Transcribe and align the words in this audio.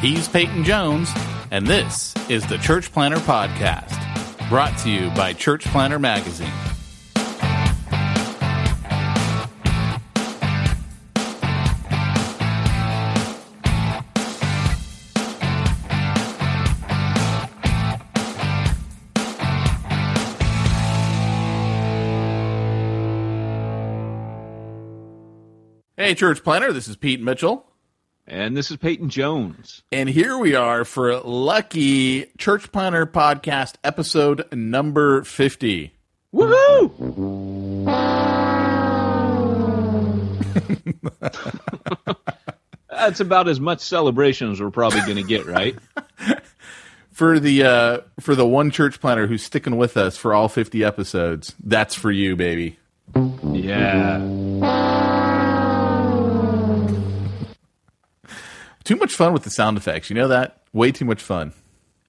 He's 0.00 0.28
Peyton 0.28 0.62
Jones, 0.62 1.10
and 1.50 1.66
this 1.66 2.14
is 2.28 2.46
the 2.46 2.58
Church 2.58 2.92
Planter 2.92 3.16
Podcast, 3.16 3.98
brought 4.50 4.76
to 4.80 4.90
you 4.90 5.08
by 5.10 5.32
Church 5.32 5.64
Planter 5.64 5.98
Magazine. 5.98 6.52
Hey, 25.96 26.14
Church 26.14 26.44
Planter, 26.44 26.72
this 26.72 26.86
is 26.86 26.96
Pete 26.96 27.20
Mitchell. 27.20 27.66
And 28.28 28.56
this 28.56 28.72
is 28.72 28.76
Peyton 28.76 29.08
Jones. 29.08 29.84
And 29.92 30.08
here 30.08 30.36
we 30.36 30.56
are 30.56 30.84
for 30.84 31.20
lucky 31.20 32.26
Church 32.38 32.72
Planter 32.72 33.06
Podcast 33.06 33.74
episode 33.84 34.52
number 34.52 35.22
50. 35.22 35.92
Woohoo! 36.34 37.86
That's 42.90 43.20
about 43.20 43.46
as 43.46 43.60
much 43.60 43.78
celebration 43.78 44.50
as 44.50 44.60
we're 44.60 44.70
probably 44.70 45.02
going 45.02 45.18
to 45.18 45.22
get, 45.22 45.46
right? 45.46 45.76
for 47.12 47.38
the 47.38 47.62
uh, 47.62 48.00
for 48.18 48.34
the 48.34 48.46
one 48.46 48.72
church 48.72 49.00
planner 49.00 49.28
who's 49.28 49.44
sticking 49.44 49.76
with 49.76 49.96
us 49.96 50.16
for 50.16 50.34
all 50.34 50.48
50 50.48 50.82
episodes, 50.82 51.54
that's 51.62 51.94
for 51.94 52.10
you, 52.10 52.34
baby. 52.34 52.76
Yeah. 53.44 54.18
Too 58.86 58.94
much 58.94 59.14
fun 59.14 59.32
with 59.32 59.42
the 59.42 59.50
sound 59.50 59.76
effects. 59.76 60.10
You 60.10 60.14
know 60.14 60.28
that? 60.28 60.62
Way 60.72 60.92
too 60.92 61.04
much 61.04 61.20
fun. 61.20 61.52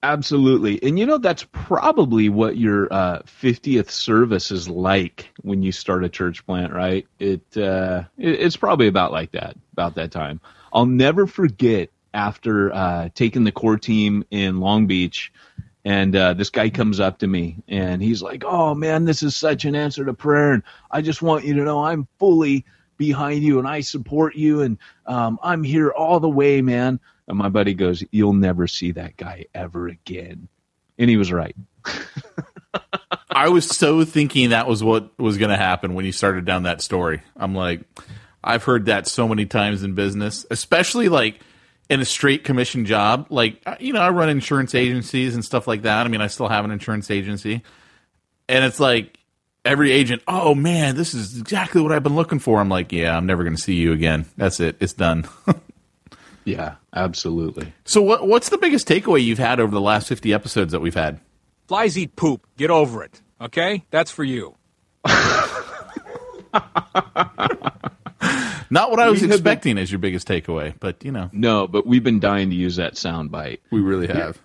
Absolutely. 0.04 0.80
And 0.80 0.96
you 0.96 1.06
know, 1.06 1.18
that's 1.18 1.44
probably 1.50 2.28
what 2.28 2.56
your 2.56 2.86
uh, 2.92 3.22
50th 3.22 3.90
service 3.90 4.52
is 4.52 4.68
like 4.68 5.28
when 5.42 5.64
you 5.64 5.72
start 5.72 6.04
a 6.04 6.08
church 6.08 6.46
plant, 6.46 6.72
right? 6.72 7.04
It, 7.18 7.42
uh, 7.56 8.04
it, 8.16 8.40
It's 8.40 8.56
probably 8.56 8.86
about 8.86 9.10
like 9.10 9.32
that, 9.32 9.56
about 9.72 9.96
that 9.96 10.12
time. 10.12 10.40
I'll 10.72 10.86
never 10.86 11.26
forget 11.26 11.90
after 12.14 12.72
uh, 12.72 13.08
taking 13.12 13.42
the 13.42 13.50
core 13.50 13.76
team 13.76 14.24
in 14.30 14.60
Long 14.60 14.86
Beach, 14.86 15.32
and 15.84 16.14
uh, 16.14 16.34
this 16.34 16.50
guy 16.50 16.70
comes 16.70 17.00
up 17.00 17.18
to 17.18 17.26
me 17.26 17.56
and 17.66 18.00
he's 18.00 18.22
like, 18.22 18.44
"Oh 18.46 18.74
man, 18.74 19.04
this 19.04 19.24
is 19.24 19.36
such 19.36 19.64
an 19.64 19.74
answer 19.74 20.04
to 20.04 20.14
prayer, 20.14 20.52
and 20.52 20.62
I 20.92 21.02
just 21.02 21.22
want 21.22 21.44
you 21.44 21.54
to 21.54 21.64
know 21.64 21.82
I'm 21.82 22.06
fully 22.20 22.64
behind 22.98 23.42
you 23.42 23.58
and 23.58 23.66
I 23.66 23.80
support 23.80 24.36
you 24.36 24.60
and 24.60 24.78
um, 25.06 25.38
I'm 25.42 25.62
here 25.62 25.90
all 25.90 26.20
the 26.20 26.28
way, 26.28 26.60
man. 26.60 27.00
And 27.26 27.38
my 27.38 27.48
buddy 27.48 27.74
goes, 27.74 28.02
You'll 28.10 28.32
never 28.32 28.66
see 28.66 28.92
that 28.92 29.16
guy 29.16 29.46
ever 29.54 29.88
again. 29.88 30.48
And 30.98 31.08
he 31.08 31.16
was 31.16 31.32
right. 31.32 31.56
I 33.30 33.48
was 33.48 33.66
so 33.66 34.04
thinking 34.04 34.50
that 34.50 34.66
was 34.66 34.82
what 34.82 35.16
was 35.18 35.38
going 35.38 35.50
to 35.50 35.56
happen 35.56 35.94
when 35.94 36.04
you 36.04 36.12
started 36.12 36.44
down 36.44 36.64
that 36.64 36.82
story. 36.82 37.22
I'm 37.36 37.54
like, 37.54 37.82
I've 38.42 38.64
heard 38.64 38.86
that 38.86 39.06
so 39.06 39.28
many 39.28 39.46
times 39.46 39.84
in 39.84 39.94
business, 39.94 40.44
especially 40.50 41.08
like 41.08 41.40
in 41.88 42.00
a 42.00 42.04
straight 42.04 42.44
commission 42.44 42.84
job. 42.84 43.26
Like, 43.30 43.62
you 43.80 43.92
know, 43.92 44.00
I 44.00 44.10
run 44.10 44.28
insurance 44.28 44.74
agencies 44.74 45.34
and 45.34 45.44
stuff 45.44 45.68
like 45.68 45.82
that. 45.82 46.06
I 46.06 46.08
mean, 46.08 46.20
I 46.20 46.26
still 46.26 46.48
have 46.48 46.64
an 46.64 46.70
insurance 46.70 47.10
agency. 47.10 47.62
And 48.48 48.64
it's 48.64 48.80
like, 48.80 49.17
every 49.64 49.92
agent, 49.92 50.22
oh 50.26 50.54
man, 50.54 50.96
this 50.96 51.14
is 51.14 51.38
exactly 51.38 51.80
what 51.80 51.92
I've 51.92 52.02
been 52.02 52.16
looking 52.16 52.38
for. 52.38 52.60
I'm 52.60 52.68
like, 52.68 52.92
yeah, 52.92 53.16
I'm 53.16 53.26
never 53.26 53.44
going 53.44 53.56
to 53.56 53.62
see 53.62 53.74
you 53.74 53.92
again. 53.92 54.26
That's 54.36 54.60
it. 54.60 54.76
It's 54.80 54.92
done. 54.92 55.28
yeah, 56.44 56.76
absolutely. 56.94 57.72
So, 57.84 58.02
what, 58.02 58.26
what's 58.26 58.48
the 58.48 58.58
biggest 58.58 58.88
takeaway 58.88 59.22
you've 59.22 59.38
had 59.38 59.60
over 59.60 59.72
the 59.72 59.80
last 59.80 60.08
50 60.08 60.32
episodes 60.32 60.72
that 60.72 60.80
we've 60.80 60.94
had? 60.94 61.20
Flies 61.66 61.98
eat 61.98 62.16
poop. 62.16 62.46
Get 62.56 62.70
over 62.70 63.02
it. 63.02 63.20
Okay? 63.40 63.84
That's 63.90 64.10
for 64.10 64.24
you. 64.24 64.56
Not 68.70 68.90
what 68.90 69.00
I 69.00 69.08
was 69.08 69.22
expecting 69.22 69.76
been, 69.76 69.82
as 69.82 69.90
your 69.90 69.98
biggest 69.98 70.28
takeaway, 70.28 70.74
but 70.78 71.02
you 71.02 71.10
know. 71.10 71.30
No, 71.32 71.66
but 71.66 71.86
we've 71.86 72.04
been 72.04 72.20
dying 72.20 72.50
to 72.50 72.56
use 72.56 72.76
that 72.76 72.98
sound 72.98 73.30
bite. 73.30 73.62
We 73.70 73.80
really 73.80 74.08
have. 74.08 74.38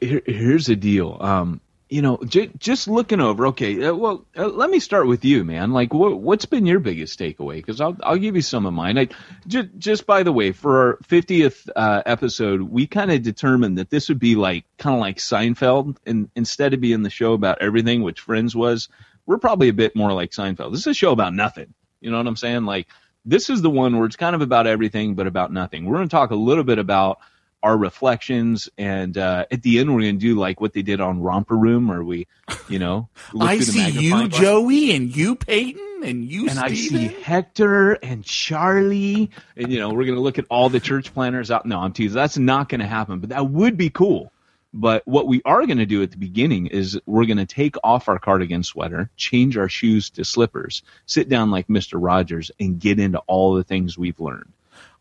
Here, 0.00 0.22
here's 0.26 0.66
the 0.66 0.74
deal. 0.74 1.16
Um, 1.20 1.60
you 1.94 2.02
know, 2.02 2.18
j- 2.26 2.50
just 2.58 2.88
looking 2.88 3.20
over. 3.20 3.46
Okay, 3.46 3.84
uh, 3.84 3.94
well, 3.94 4.26
uh, 4.36 4.48
let 4.48 4.68
me 4.68 4.80
start 4.80 5.06
with 5.06 5.24
you, 5.24 5.44
man. 5.44 5.70
Like, 5.70 5.92
wh- 5.92 6.20
what's 6.20 6.44
been 6.44 6.66
your 6.66 6.80
biggest 6.80 7.20
takeaway? 7.20 7.54
Because 7.54 7.80
I'll 7.80 7.96
I'll 8.02 8.18
give 8.18 8.34
you 8.34 8.42
some 8.42 8.66
of 8.66 8.74
mine. 8.74 8.98
I, 8.98 9.08
j- 9.46 9.70
just 9.78 10.04
by 10.04 10.24
the 10.24 10.32
way, 10.32 10.50
for 10.50 10.76
our 10.76 10.98
fiftieth 11.04 11.70
uh, 11.76 12.02
episode, 12.04 12.62
we 12.62 12.88
kind 12.88 13.12
of 13.12 13.22
determined 13.22 13.78
that 13.78 13.90
this 13.90 14.08
would 14.08 14.18
be 14.18 14.34
like 14.34 14.64
kind 14.76 14.96
of 14.96 15.00
like 15.00 15.18
Seinfeld, 15.18 15.98
and 16.04 16.28
instead 16.34 16.74
of 16.74 16.80
being 16.80 17.04
the 17.04 17.10
show 17.10 17.32
about 17.32 17.62
everything, 17.62 18.02
which 18.02 18.18
Friends 18.18 18.56
was, 18.56 18.88
we're 19.24 19.38
probably 19.38 19.68
a 19.68 19.72
bit 19.72 19.94
more 19.94 20.12
like 20.12 20.32
Seinfeld. 20.32 20.72
This 20.72 20.80
is 20.80 20.88
a 20.88 20.94
show 20.94 21.12
about 21.12 21.32
nothing. 21.32 21.74
You 22.00 22.10
know 22.10 22.16
what 22.16 22.26
I'm 22.26 22.34
saying? 22.34 22.64
Like, 22.64 22.88
this 23.24 23.50
is 23.50 23.62
the 23.62 23.70
one 23.70 23.96
where 23.96 24.06
it's 24.06 24.16
kind 24.16 24.34
of 24.34 24.42
about 24.42 24.66
everything 24.66 25.14
but 25.14 25.28
about 25.28 25.52
nothing. 25.52 25.84
We're 25.84 25.98
going 25.98 26.08
to 26.08 26.16
talk 26.16 26.32
a 26.32 26.34
little 26.34 26.64
bit 26.64 26.80
about 26.80 27.20
our 27.64 27.78
reflections, 27.78 28.68
and 28.76 29.16
uh, 29.16 29.46
at 29.50 29.62
the 29.62 29.78
end 29.78 29.92
we're 29.92 30.02
going 30.02 30.18
to 30.18 30.20
do 30.20 30.38
like 30.38 30.60
what 30.60 30.74
they 30.74 30.82
did 30.82 31.00
on 31.00 31.22
Romper 31.22 31.56
Room, 31.56 31.90
or 31.90 32.04
we, 32.04 32.26
you 32.68 32.78
know, 32.78 33.08
I 33.40 33.58
see 33.58 33.88
you, 33.88 34.10
glass. 34.10 34.38
Joey, 34.38 34.94
and 34.94 35.16
you, 35.16 35.34
Peyton, 35.34 36.02
and 36.04 36.30
you, 36.30 36.42
and 36.48 36.58
Steven. 36.58 36.66
I 36.66 36.74
see 36.74 37.22
Hector 37.22 37.92
and 37.94 38.22
Charlie, 38.22 39.30
and 39.56 39.72
you 39.72 39.80
know 39.80 39.88
we're 39.88 40.04
going 40.04 40.14
to 40.14 40.20
look 40.20 40.38
at 40.38 40.44
all 40.50 40.68
the 40.68 40.78
church 40.78 41.14
planners 41.14 41.50
out. 41.50 41.64
No, 41.64 41.80
I'm 41.80 41.94
teasing. 41.94 42.14
That's 42.14 42.36
not 42.36 42.68
going 42.68 42.82
to 42.82 42.86
happen, 42.86 43.20
but 43.20 43.30
that 43.30 43.48
would 43.48 43.78
be 43.78 43.88
cool. 43.88 44.30
But 44.74 45.02
what 45.06 45.26
we 45.26 45.40
are 45.46 45.64
going 45.64 45.78
to 45.78 45.86
do 45.86 46.02
at 46.02 46.10
the 46.10 46.18
beginning 46.18 46.66
is 46.66 47.00
we're 47.06 47.26
going 47.26 47.38
to 47.38 47.46
take 47.46 47.76
off 47.82 48.08
our 48.08 48.18
cardigan 48.18 48.62
sweater, 48.62 49.08
change 49.16 49.56
our 49.56 49.70
shoes 49.70 50.10
to 50.10 50.24
slippers, 50.24 50.82
sit 51.06 51.30
down 51.30 51.50
like 51.50 51.68
Mr. 51.68 51.92
Rogers, 51.94 52.50
and 52.60 52.78
get 52.78 52.98
into 52.98 53.20
all 53.20 53.54
the 53.54 53.64
things 53.64 53.96
we've 53.96 54.20
learned. 54.20 54.52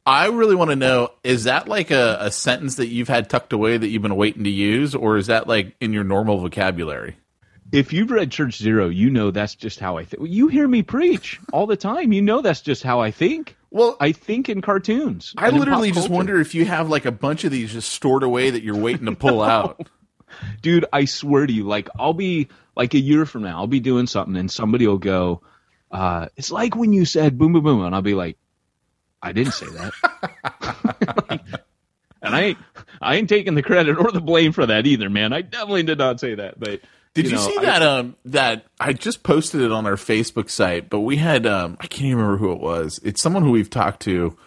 I 0.06 0.28
really 0.28 0.56
want 0.56 0.70
to 0.70 0.76
know 0.76 1.12
is 1.24 1.46
that 1.46 1.68
like 1.68 1.92
a, 1.92 2.18
a, 2.20 2.32
sentence 2.32 2.76
that 2.76 2.88
you've 2.88 3.08
had 3.08 3.30
tucked 3.30 3.54
away 3.54 3.78
that 3.78 3.88
you've 3.88 4.02
been 4.02 4.18
waiting 4.18 4.44
to 4.44 4.50
use, 4.50 4.96
or 4.96 5.18
is 5.18 5.28
that 5.28 5.48
like 5.48 5.76
in 5.80 5.94
your 5.94 6.04
normal 6.04 6.40
vocabulary? 6.40 7.16
If 7.72 7.94
you've 7.94 8.12
read 8.12 8.30
Church 8.30 8.58
Zero, 8.58 8.90
you 8.90 9.10
know 9.10 9.32
that's 9.32 9.56
just 9.56 9.80
how 9.80 9.98
I 9.98 10.04
think. 10.04 10.30
You 10.30 10.48
hear 10.48 10.68
me 10.68 10.84
preach 10.84 11.40
all 11.52 11.66
the 11.66 11.78
time. 11.78 12.12
You 12.12 12.22
know 12.22 12.42
that's 12.42 12.62
just 12.62 12.84
how 12.84 13.00
I 13.00 13.12
think. 13.12 13.56
Well, 13.72 13.98
I 14.00 14.12
think 14.12 14.50
in 14.50 14.62
cartoons. 14.62 15.34
I 15.38 15.50
literally 15.50 15.92
just 15.92 16.10
wonder 16.10 16.40
if 16.40 16.54
you 16.54 16.66
have 16.66 16.90
like 16.90 17.06
a 17.06 17.12
bunch 17.12 17.44
of 17.44 17.52
these 17.52 17.74
just 17.74 17.92
stored 17.92 18.22
away 18.22 18.52
that 18.52 18.62
you're 18.62 18.78
waiting 18.78 19.08
to 19.08 19.16
pull 19.16 19.42
out. 19.42 19.88
Dude, 20.62 20.86
I 20.94 21.06
swear 21.06 21.48
to 21.48 21.54
you, 21.54 21.64
like 21.64 21.90
I'll 21.98 22.14
be 22.14 22.50
like 22.76 22.94
a 22.94 23.00
year 23.00 23.26
from 23.26 23.44
now, 23.44 23.58
I'll 23.58 23.68
be 23.68 23.80
doing 23.80 24.06
something 24.06 24.36
and 24.36 24.52
somebody 24.52 24.86
will 24.86 24.98
go, 24.98 25.42
Uh, 25.90 26.28
it's 26.36 26.52
like 26.52 26.76
when 26.76 26.94
you 26.94 27.06
said 27.06 27.38
boom, 27.38 27.54
boom, 27.54 27.64
boom, 27.64 27.84
and 27.84 27.96
I'll 27.96 28.02
be 28.02 28.16
like, 28.16 28.38
I 29.24 29.32
didn't 29.32 29.54
say 29.54 29.68
that. 29.68 29.94
and 32.22 32.36
I 32.36 32.42
ain't, 32.42 32.58
I 33.02 33.16
ain't 33.16 33.30
taking 33.30 33.56
the 33.56 33.64
credit 33.64 33.98
or 33.98 34.12
the 34.12 34.22
blame 34.22 34.52
for 34.52 34.66
that 34.66 34.86
either, 34.86 35.10
man. 35.10 35.34
I 35.34 35.42
definitely 35.42 35.84
did 35.84 35.98
not 35.98 36.20
say 36.20 36.36
that. 36.36 36.60
But 36.60 36.82
Did 37.14 37.26
you, 37.26 37.32
know, 37.32 37.38
see 37.38 37.58
I- 37.58 37.62
that? 37.66 37.82
Um, 37.82 38.16
that 38.26 38.66
I 38.80 38.94
just 38.94 39.24
posted 39.24 39.62
it 39.62 39.72
on 39.72 39.86
our 39.86 39.96
Facebook 39.96 40.50
site, 40.50 40.90
but 40.90 41.00
we 41.00 41.18
had 41.18 41.46
um, 41.46 41.78
I 41.80 41.88
can't 41.88 42.04
even 42.06 42.18
remember 42.18 42.38
who 42.38 42.52
it 42.52 42.60
was. 42.60 43.00
It's 43.04 43.22
someone 43.22 43.44
who 43.44 43.52
we've 43.52 43.70
talked 43.70 44.02
to 44.02 44.38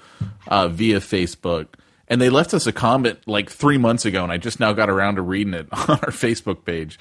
uh, 0.48 0.68
via 0.68 1.00
Facebook, 1.00 1.68
and 2.08 2.20
they 2.20 2.28
left 2.30 2.54
us 2.54 2.66
a 2.66 2.72
comment 2.72 3.20
like 3.26 3.50
three 3.50 3.78
months 3.78 4.04
ago, 4.04 4.22
and 4.22 4.30
I 4.32 4.36
just 4.36 4.60
now 4.60 4.72
got 4.72 4.90
around 4.90 5.16
to 5.16 5.22
reading 5.22 5.54
it 5.54 5.68
on 5.72 5.90
our 5.90 6.10
Facebook 6.10 6.64
page, 6.64 6.98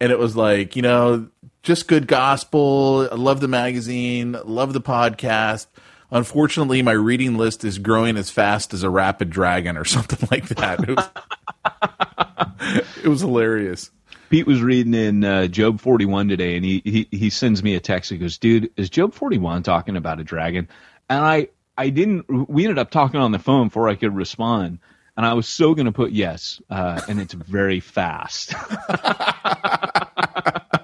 and 0.00 0.12
it 0.12 0.18
was 0.18 0.36
like, 0.36 0.76
you 0.76 0.82
know, 0.82 1.28
just 1.62 1.88
good 1.88 2.06
gospel. 2.06 3.08
I 3.10 3.16
love 3.16 3.40
the 3.40 3.48
magazine, 3.48 4.36
love 4.44 4.72
the 4.72 4.80
podcast. 4.80 5.66
Unfortunately, 6.12 6.82
my 6.82 6.92
reading 6.92 7.36
list 7.36 7.64
is 7.64 7.78
growing 7.78 8.16
as 8.16 8.30
fast 8.30 8.74
as 8.74 8.82
a 8.82 8.90
rapid 8.90 9.30
dragon 9.30 9.76
or 9.76 9.84
something 9.86 10.28
like 10.30 10.48
that. 10.48 10.88
It 10.88 10.96
was, 10.96 12.84
it 13.04 13.08
was 13.08 13.20
hilarious. 13.20 13.90
Pete 14.28 14.46
was 14.46 14.62
reading 14.62 14.94
in 14.94 15.24
uh, 15.24 15.46
Job 15.48 15.80
41 15.80 16.28
today, 16.28 16.54
and 16.54 16.64
he, 16.64 16.80
he 16.84 17.08
he 17.10 17.30
sends 17.30 17.64
me 17.64 17.74
a 17.74 17.80
text. 17.80 18.10
He 18.10 18.18
goes, 18.18 18.38
"Dude, 18.38 18.70
is 18.76 18.88
Job 18.88 19.12
41 19.12 19.64
talking 19.64 19.96
about 19.96 20.20
a 20.20 20.24
dragon?" 20.24 20.68
And 21.08 21.24
I 21.24 21.48
I 21.76 21.90
didn't. 21.90 22.48
We 22.48 22.64
ended 22.64 22.78
up 22.78 22.92
talking 22.92 23.18
on 23.18 23.32
the 23.32 23.40
phone 23.40 23.66
before 23.68 23.88
I 23.88 23.96
could 23.96 24.14
respond, 24.14 24.78
and 25.16 25.26
I 25.26 25.34
was 25.34 25.48
so 25.48 25.74
going 25.74 25.86
to 25.86 25.92
put 25.92 26.12
yes, 26.12 26.60
uh, 26.70 27.00
and 27.08 27.20
it's 27.20 27.34
very 27.34 27.80
fast. 27.80 28.54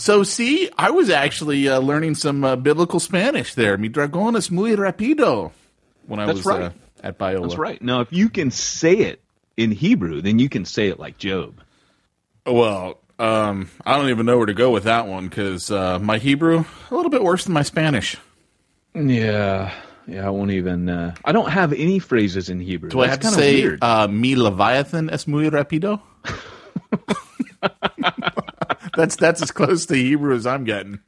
So, 0.00 0.22
see, 0.22 0.70
I 0.78 0.92
was 0.92 1.10
actually 1.10 1.68
uh, 1.68 1.78
learning 1.78 2.14
some 2.14 2.42
uh, 2.42 2.56
biblical 2.56 3.00
Spanish 3.00 3.54
there. 3.54 3.76
Mi 3.76 3.90
dragón 3.90 4.34
es 4.34 4.50
muy 4.50 4.74
rápido 4.74 5.52
when 6.06 6.18
I 6.18 6.24
That's 6.24 6.38
was 6.38 6.46
right. 6.46 6.62
uh, 6.62 6.70
at 7.02 7.18
Biola. 7.18 7.42
That's 7.42 7.58
right. 7.58 7.82
Now, 7.82 8.00
if 8.00 8.10
you 8.10 8.30
can 8.30 8.50
say 8.50 8.94
it 8.94 9.20
in 9.58 9.72
Hebrew, 9.72 10.22
then 10.22 10.38
you 10.38 10.48
can 10.48 10.64
say 10.64 10.88
it 10.88 10.98
like 10.98 11.18
Job. 11.18 11.60
Well, 12.46 12.98
um, 13.18 13.68
I 13.84 13.98
don't 13.98 14.08
even 14.08 14.24
know 14.24 14.38
where 14.38 14.46
to 14.46 14.54
go 14.54 14.70
with 14.70 14.84
that 14.84 15.06
one 15.06 15.28
because 15.28 15.70
uh, 15.70 15.98
my 15.98 16.16
Hebrew 16.16 16.64
a 16.90 16.94
little 16.94 17.10
bit 17.10 17.22
worse 17.22 17.44
than 17.44 17.52
my 17.52 17.62
Spanish. 17.62 18.16
Yeah, 18.94 19.70
yeah. 20.06 20.26
I 20.26 20.30
won't 20.30 20.52
even. 20.52 20.88
Uh, 20.88 21.14
I 21.26 21.32
don't 21.32 21.50
have 21.50 21.74
any 21.74 21.98
phrases 21.98 22.48
in 22.48 22.58
Hebrew. 22.58 22.88
Do 22.88 23.00
I 23.00 23.08
have 23.08 23.20
to 23.20 23.28
say 23.28 23.76
uh, 23.82 24.08
mi 24.08 24.34
leviathan 24.34 25.10
es 25.10 25.26
muy 25.26 25.50
rápido? 25.50 26.00
that's 28.96 29.16
that's 29.16 29.42
as 29.42 29.50
close 29.50 29.86
to 29.86 29.94
Hebrew 29.94 30.34
as 30.34 30.46
I'm 30.46 30.64
getting. 30.64 31.00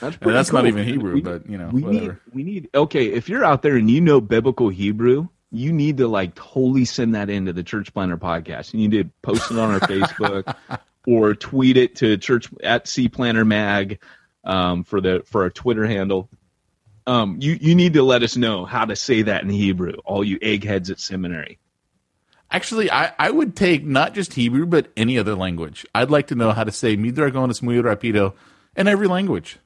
That's, 0.00 0.16
that's 0.18 0.52
not 0.52 0.66
even 0.66 0.84
Hebrew, 0.84 1.14
We- 1.14 1.20
but 1.22 1.48
you 1.48 1.56
know, 1.58 1.70
we 1.72 1.82
whatever. 1.82 2.12
need 2.12 2.34
we 2.34 2.42
need 2.42 2.68
okay 2.74 3.06
if 3.06 3.28
you're 3.28 3.44
out 3.44 3.62
there 3.62 3.76
and 3.76 3.90
you 3.90 4.00
know 4.00 4.20
biblical 4.20 4.68
hebrew 4.68 5.28
you 5.50 5.72
need 5.72 5.96
to 5.96 6.06
like 6.06 6.34
totally 6.34 6.84
send 6.84 7.14
that 7.14 7.30
into 7.30 7.54
the 7.54 7.62
church 7.62 7.92
planner 7.94 8.18
podcast 8.18 8.74
you 8.74 8.86
need 8.86 8.90
to 9.02 9.10
post 9.22 9.50
it 9.50 9.58
on 9.58 9.70
our 9.72 9.80
facebook 9.80 10.54
or 11.06 11.34
tweet 11.34 11.78
it 11.78 11.96
to 11.96 12.18
church 12.18 12.50
at 12.62 12.86
c 12.86 13.08
planner 13.08 13.46
mag 13.46 13.98
um, 14.44 14.84
for 14.84 15.00
the 15.00 15.22
for 15.24 15.44
our 15.44 15.50
twitter 15.50 15.86
handle 15.86 16.28
um, 17.06 17.38
you 17.40 17.56
you 17.58 17.74
need 17.74 17.94
to 17.94 18.02
let 18.02 18.22
us 18.22 18.36
know 18.36 18.66
how 18.66 18.84
to 18.84 18.94
say 18.94 19.22
that 19.22 19.42
in 19.42 19.48
hebrew 19.48 19.94
all 20.04 20.22
you 20.22 20.38
eggheads 20.42 20.90
at 20.90 21.00
seminary 21.00 21.58
Actually, 22.50 22.90
I, 22.90 23.12
I 23.18 23.30
would 23.30 23.54
take 23.56 23.84
not 23.84 24.14
just 24.14 24.34
Hebrew, 24.34 24.64
but 24.66 24.90
any 24.96 25.18
other 25.18 25.34
language. 25.34 25.84
I'd 25.94 26.10
like 26.10 26.28
to 26.28 26.34
know 26.34 26.52
how 26.52 26.64
to 26.64 26.72
say 26.72 26.96
mi 26.96 27.12
dragón 27.12 27.50
es 27.50 27.60
muy 27.62 27.74
rápido 27.76 28.34
in 28.76 28.88
every 28.88 29.06
language. 29.06 29.58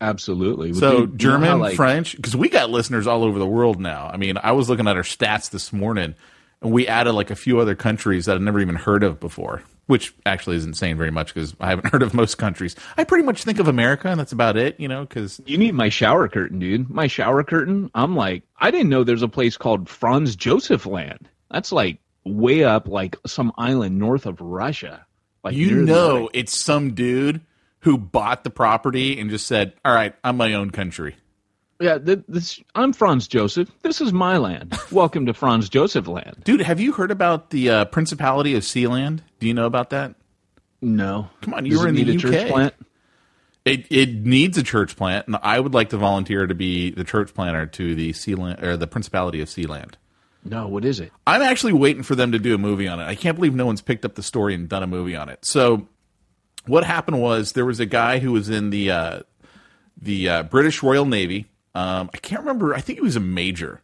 absolutely 0.00 0.72
So 0.74 0.90
You- 0.92 0.98
you 0.98 1.06
know 1.08 1.16
German, 1.16 1.48
how, 1.48 1.56
like- 1.58 1.76
French, 1.76 2.16
because 2.16 2.36
we 2.36 2.48
got 2.48 2.70
listeners 2.70 3.06
all 3.06 3.22
over 3.24 3.38
the 3.38 3.46
world 3.46 3.80
now. 3.80 4.10
I 4.12 4.16
mean, 4.16 4.36
I 4.42 4.52
was 4.52 4.68
looking 4.68 4.88
at 4.88 4.96
our 4.96 5.02
stats 5.02 5.50
this 5.50 5.72
morning, 5.72 6.14
and 6.60 6.72
we 6.72 6.86
added 6.88 7.12
like 7.12 7.30
a 7.30 7.36
few 7.36 7.60
other 7.60 7.74
countries 7.74 8.26
that 8.26 8.36
I'd 8.36 8.42
never 8.42 8.60
even 8.60 8.74
heard 8.76 9.02
of 9.02 9.20
before. 9.20 9.62
Which 9.86 10.14
actually 10.24 10.56
isn't 10.56 10.74
saying 10.76 10.96
very 10.96 11.10
much 11.10 11.34
because 11.34 11.56
I 11.60 11.68
haven't 11.68 11.88
heard 11.92 12.02
of 12.04 12.14
most 12.14 12.38
countries. 12.38 12.76
I 12.96 13.02
pretty 13.02 13.24
much 13.24 13.42
think 13.42 13.58
of 13.58 13.66
America, 13.66 14.08
and 14.08 14.18
that's 14.18 14.30
about 14.32 14.56
it. 14.56 14.78
You 14.78 14.86
know, 14.86 15.02
because 15.02 15.40
You 15.44 15.58
need 15.58 15.74
my 15.74 15.88
shower 15.88 16.28
curtain, 16.28 16.60
dude. 16.60 16.88
My 16.88 17.08
shower 17.08 17.42
curtain. 17.42 17.90
I'm 17.94 18.14
like, 18.14 18.44
I 18.58 18.70
didn't 18.70 18.90
know 18.90 19.02
there's 19.02 19.22
a 19.22 19.28
place 19.28 19.56
called 19.56 19.88
Franz 19.88 20.36
Josef 20.36 20.86
Land. 20.86 21.28
That's 21.50 21.72
like 21.72 21.98
way 22.24 22.64
up, 22.64 22.88
like 22.88 23.16
some 23.26 23.52
island 23.56 23.98
north 23.98 24.26
of 24.26 24.40
Russia. 24.40 25.06
Like 25.44 25.54
you 25.54 25.82
know 25.82 26.30
it's 26.32 26.58
some 26.58 26.94
dude 26.94 27.40
who 27.80 27.98
bought 27.98 28.44
the 28.44 28.50
property 28.50 29.18
and 29.18 29.30
just 29.30 29.46
said, 29.46 29.74
"All 29.84 29.94
right, 29.94 30.14
I'm 30.22 30.36
my 30.36 30.54
own 30.54 30.70
country." 30.70 31.16
yeah. 31.80 31.98
Th- 31.98 32.22
this, 32.28 32.60
I'm 32.74 32.92
Franz 32.92 33.26
Joseph. 33.26 33.70
This 33.82 34.00
is 34.00 34.12
my 34.12 34.36
land. 34.36 34.78
Welcome 34.92 35.26
to 35.26 35.34
Franz 35.34 35.68
Joseph 35.68 36.06
Land. 36.06 36.36
Dude, 36.44 36.60
have 36.60 36.80
you 36.80 36.92
heard 36.92 37.10
about 37.10 37.50
the 37.50 37.70
uh, 37.70 37.84
Principality 37.86 38.54
of 38.54 38.62
Sealand? 38.62 39.20
Do 39.40 39.48
you 39.48 39.54
know 39.54 39.66
about 39.66 39.90
that? 39.90 40.14
No, 40.80 41.28
Come 41.42 41.54
on, 41.54 41.64
you 41.64 41.72
Does 41.72 41.82
were 41.82 41.88
in 41.88 41.94
the 41.94 42.14
a 42.14 42.18
church 42.18 42.48
plant. 42.48 42.74
It 43.64 43.86
it 43.90 44.14
needs 44.14 44.58
a 44.58 44.64
church 44.64 44.96
plant, 44.96 45.28
and 45.28 45.36
I 45.40 45.60
would 45.60 45.74
like 45.74 45.90
to 45.90 45.96
volunteer 45.96 46.46
to 46.46 46.54
be 46.54 46.90
the 46.90 47.04
church 47.04 47.32
planter 47.32 47.66
to 47.66 47.94
the 47.94 48.12
Sealand 48.12 48.62
or 48.62 48.76
the 48.76 48.88
Principality 48.88 49.40
of 49.40 49.48
Sealand. 49.48 49.94
No, 50.44 50.66
what 50.66 50.84
is 50.84 51.00
it? 51.00 51.12
I'm 51.26 51.42
actually 51.42 51.72
waiting 51.72 52.02
for 52.02 52.14
them 52.14 52.32
to 52.32 52.38
do 52.38 52.54
a 52.54 52.58
movie 52.58 52.88
on 52.88 52.98
it. 52.98 53.04
I 53.04 53.14
can't 53.14 53.36
believe 53.36 53.54
no 53.54 53.66
one's 53.66 53.80
picked 53.80 54.04
up 54.04 54.16
the 54.16 54.22
story 54.22 54.54
and 54.54 54.68
done 54.68 54.82
a 54.82 54.88
movie 54.88 55.14
on 55.14 55.28
it. 55.28 55.44
So, 55.44 55.86
what 56.66 56.84
happened 56.84 57.20
was 57.20 57.52
there 57.52 57.64
was 57.64 57.80
a 57.80 57.86
guy 57.86 58.18
who 58.18 58.32
was 58.32 58.48
in 58.48 58.70
the 58.70 58.90
uh, 58.90 59.20
the 60.00 60.28
uh, 60.28 60.42
British 60.44 60.82
Royal 60.82 61.06
Navy. 61.06 61.46
Um, 61.74 62.10
I 62.12 62.18
can't 62.18 62.40
remember. 62.40 62.74
I 62.74 62.80
think 62.80 62.98
he 62.98 63.02
was 63.02 63.16
a 63.16 63.20
major. 63.20 63.80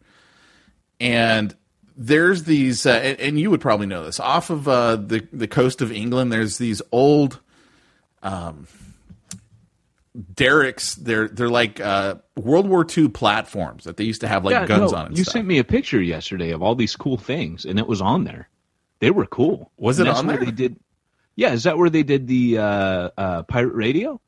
And 1.01 1.55
there's 1.97 2.45
these, 2.45 2.87
uh, 2.87 2.91
and, 2.91 3.21
and 3.21 3.41
you 3.41 3.51
would 3.51 3.61
probably 3.61 3.87
know 3.87 4.05
this. 4.05 4.19
Off 4.21 4.51
of 4.51 4.69
uh, 4.69 4.97
the 4.97 5.27
the 5.33 5.49
coast 5.49 5.81
of 5.81 5.93
England, 5.93 6.33
there's 6.33 6.59
these 6.59 6.83
old 6.91 7.41
derricks. 10.35 10.95
They're 10.97 11.29
they're 11.29 11.49
like 11.49 11.81
uh, 11.81 12.17
World 12.37 12.69
War 12.69 12.87
II 12.97 13.09
platforms 13.09 13.85
that 13.85 13.97
they 13.97 14.05
used 14.05 14.21
to 14.23 14.29
have 14.29 14.45
like 14.45 14.53
Yeah, 14.53 14.67
guns 14.67 14.93
no, 14.93 14.97
on. 14.97 15.15
You 15.15 15.25
stuff. 15.25 15.33
sent 15.35 15.47
me 15.47 15.59
a 15.59 15.65
picture 15.65 16.01
yesterday 16.03 16.51
of 16.51 16.63
all 16.63 16.75
these 16.75 16.97
cool 16.97 17.17
things, 17.17 17.65
and 17.65 17.79
it 17.79 17.87
was 17.87 18.01
on 18.01 18.25
there. 18.25 18.49
They 19.01 19.11
were 19.11 19.27
cool. 19.27 19.71
Was 19.79 19.99
And 19.99 20.09
it 20.09 20.09
on 20.09 20.27
where 20.27 20.37
there? 20.37 20.45
They 20.47 20.51
did. 20.51 20.77
Yeah, 21.37 21.53
is 21.53 21.65
that 21.65 21.79
where 21.79 21.91
they 21.91 22.03
did 22.03 22.27
the 22.27 22.59
uh, 22.59 23.11
uh, 23.17 23.43
pirate 23.45 23.75
radio? 23.75 24.21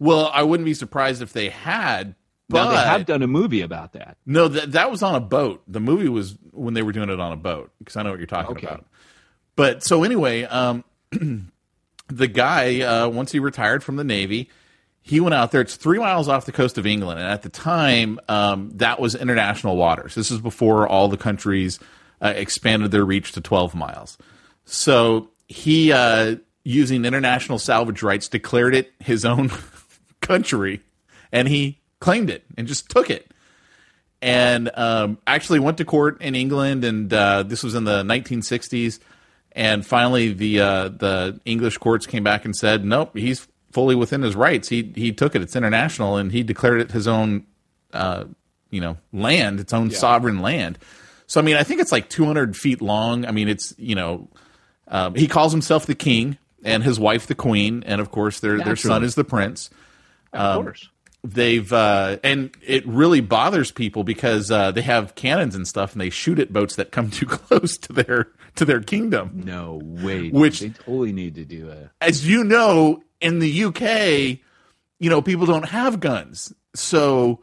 Well, 0.00 0.30
I 0.34 0.42
wouldn't 0.42 0.64
be 0.64 0.74
surprised 0.74 1.22
if 1.22 1.32
they 1.32 1.48
had, 1.48 2.16
but 2.48 2.64
Now 2.64 2.70
they 2.70 2.76
have 2.76 3.04
done 3.06 3.22
a 3.22 3.28
movie 3.28 3.60
about 3.60 3.92
that. 3.92 4.16
no, 4.26 4.48
that 4.48 4.72
that 4.72 4.90
was 4.90 5.02
on 5.02 5.14
a 5.14 5.20
boat. 5.20 5.62
The 5.68 5.80
movie 5.80 6.08
was 6.08 6.36
when 6.50 6.74
they 6.74 6.82
were 6.82 6.92
doing 6.92 7.08
it 7.08 7.20
on 7.20 7.32
a 7.32 7.36
boat 7.36 7.70
because 7.78 7.96
I 7.96 8.02
know 8.02 8.10
what 8.10 8.18
you're 8.18 8.26
talking 8.26 8.56
Okay. 8.56 8.66
about. 8.66 8.86
But 9.54 9.84
so 9.84 10.02
anyway, 10.02 10.42
um, 10.44 10.82
the 12.08 12.26
guy 12.28 12.80
uh, 12.80 13.08
once 13.08 13.32
he 13.32 13.38
retired 13.38 13.84
from 13.84 13.96
the 13.96 14.04
Navy, 14.04 14.50
he 15.02 15.18
went 15.18 15.34
out 15.34 15.50
there. 15.50 15.60
It's 15.60 15.74
three 15.74 15.98
miles 15.98 16.28
off 16.28 16.46
the 16.46 16.52
coast 16.52 16.78
of 16.78 16.86
England, 16.86 17.18
and 17.18 17.28
at 17.28 17.42
the 17.42 17.48
time, 17.48 18.20
um, 18.28 18.70
that 18.76 19.00
was 19.00 19.16
international 19.16 19.76
waters. 19.76 20.14
This 20.14 20.30
is 20.30 20.40
before 20.40 20.86
all 20.86 21.08
the 21.08 21.16
countries 21.16 21.80
uh, 22.20 22.32
expanded 22.36 22.92
their 22.92 23.04
reach 23.04 23.32
to 23.32 23.40
12 23.40 23.74
miles. 23.74 24.16
So 24.64 25.28
he, 25.48 25.92
uh, 25.92 26.36
using 26.62 27.04
international 27.04 27.58
salvage 27.58 28.02
rights, 28.02 28.28
declared 28.28 28.76
it 28.76 28.92
his 29.00 29.24
own 29.24 29.50
country, 30.20 30.80
and 31.32 31.48
he 31.48 31.80
claimed 31.98 32.30
it 32.30 32.44
and 32.56 32.68
just 32.68 32.88
took 32.88 33.10
it. 33.10 33.28
And 34.20 34.70
um, 34.74 35.18
actually 35.26 35.58
went 35.58 35.78
to 35.78 35.84
court 35.84 36.22
in 36.22 36.36
England, 36.36 36.84
and 36.84 37.12
uh, 37.12 37.42
this 37.42 37.64
was 37.64 37.74
in 37.74 37.82
the 37.82 38.04
1960s. 38.04 39.00
And 39.50 39.84
finally, 39.84 40.32
the 40.32 40.60
uh, 40.60 40.88
the 40.88 41.40
English 41.44 41.78
courts 41.78 42.06
came 42.06 42.22
back 42.22 42.44
and 42.44 42.56
said, 42.56 42.84
"Nope, 42.84 43.16
he's 43.16 43.48
fully 43.72 43.94
within 43.94 44.22
his 44.22 44.36
rights. 44.36 44.68
He 44.68 44.92
he 44.94 45.12
took 45.12 45.34
it. 45.34 45.42
It's 45.42 45.56
international, 45.56 46.16
and 46.16 46.30
he 46.32 46.42
declared 46.42 46.80
it 46.80 46.90
his 46.92 47.08
own, 47.08 47.46
uh, 47.92 48.24
you 48.70 48.80
know, 48.80 48.98
land, 49.12 49.60
its 49.60 49.72
own 49.72 49.90
sovereign 49.90 50.40
land." 50.40 50.78
So 51.26 51.40
I 51.40 51.44
mean, 51.44 51.56
I 51.56 51.62
think 51.62 51.80
it's 51.80 51.92
like 51.92 52.08
200 52.10 52.56
feet 52.56 52.80
long. 52.82 53.24
I 53.26 53.30
mean, 53.32 53.48
it's 53.48 53.74
you 53.78 53.94
know, 53.94 54.28
um, 54.88 55.14
he 55.14 55.26
calls 55.26 55.52
himself 55.52 55.86
the 55.86 55.94
king 55.94 56.36
and 56.64 56.82
his 56.84 57.00
wife 57.00 57.26
the 57.26 57.34
queen, 57.34 57.82
and 57.86 58.00
of 58.00 58.10
course 58.10 58.40
their 58.40 58.58
their 58.58 58.76
son 58.76 59.02
is 59.04 59.14
the 59.14 59.24
prince. 59.24 59.70
Of 60.32 60.40
Um, 60.58 60.62
course. 60.64 60.88
They've 61.24 61.72
uh, 61.72 62.18
and 62.24 62.50
it 62.66 62.86
really 62.86 63.20
bothers 63.20 63.70
people 63.70 64.02
because 64.02 64.50
uh, 64.50 64.72
they 64.72 64.82
have 64.82 65.14
cannons 65.14 65.54
and 65.54 65.68
stuff, 65.68 65.92
and 65.92 66.00
they 66.00 66.10
shoot 66.10 66.40
at 66.40 66.52
boats 66.52 66.74
that 66.76 66.90
come 66.90 67.10
too 67.12 67.26
close 67.26 67.78
to 67.78 67.92
their 67.92 68.28
to 68.56 68.64
their 68.64 68.80
kingdom. 68.80 69.42
No 69.44 69.80
way. 69.82 70.30
Which- 70.30 70.60
they 70.60 70.70
totally 70.70 71.12
need 71.12 71.36
to 71.36 71.44
do. 71.44 71.72
As 72.00 72.26
you 72.26 72.42
know, 72.42 73.04
in 73.20 73.38
the 73.38 73.64
UK, 73.64 74.40
you 74.98 75.10
know 75.10 75.22
people 75.22 75.46
don't 75.46 75.68
have 75.68 76.00
guns, 76.00 76.52
so 76.74 77.40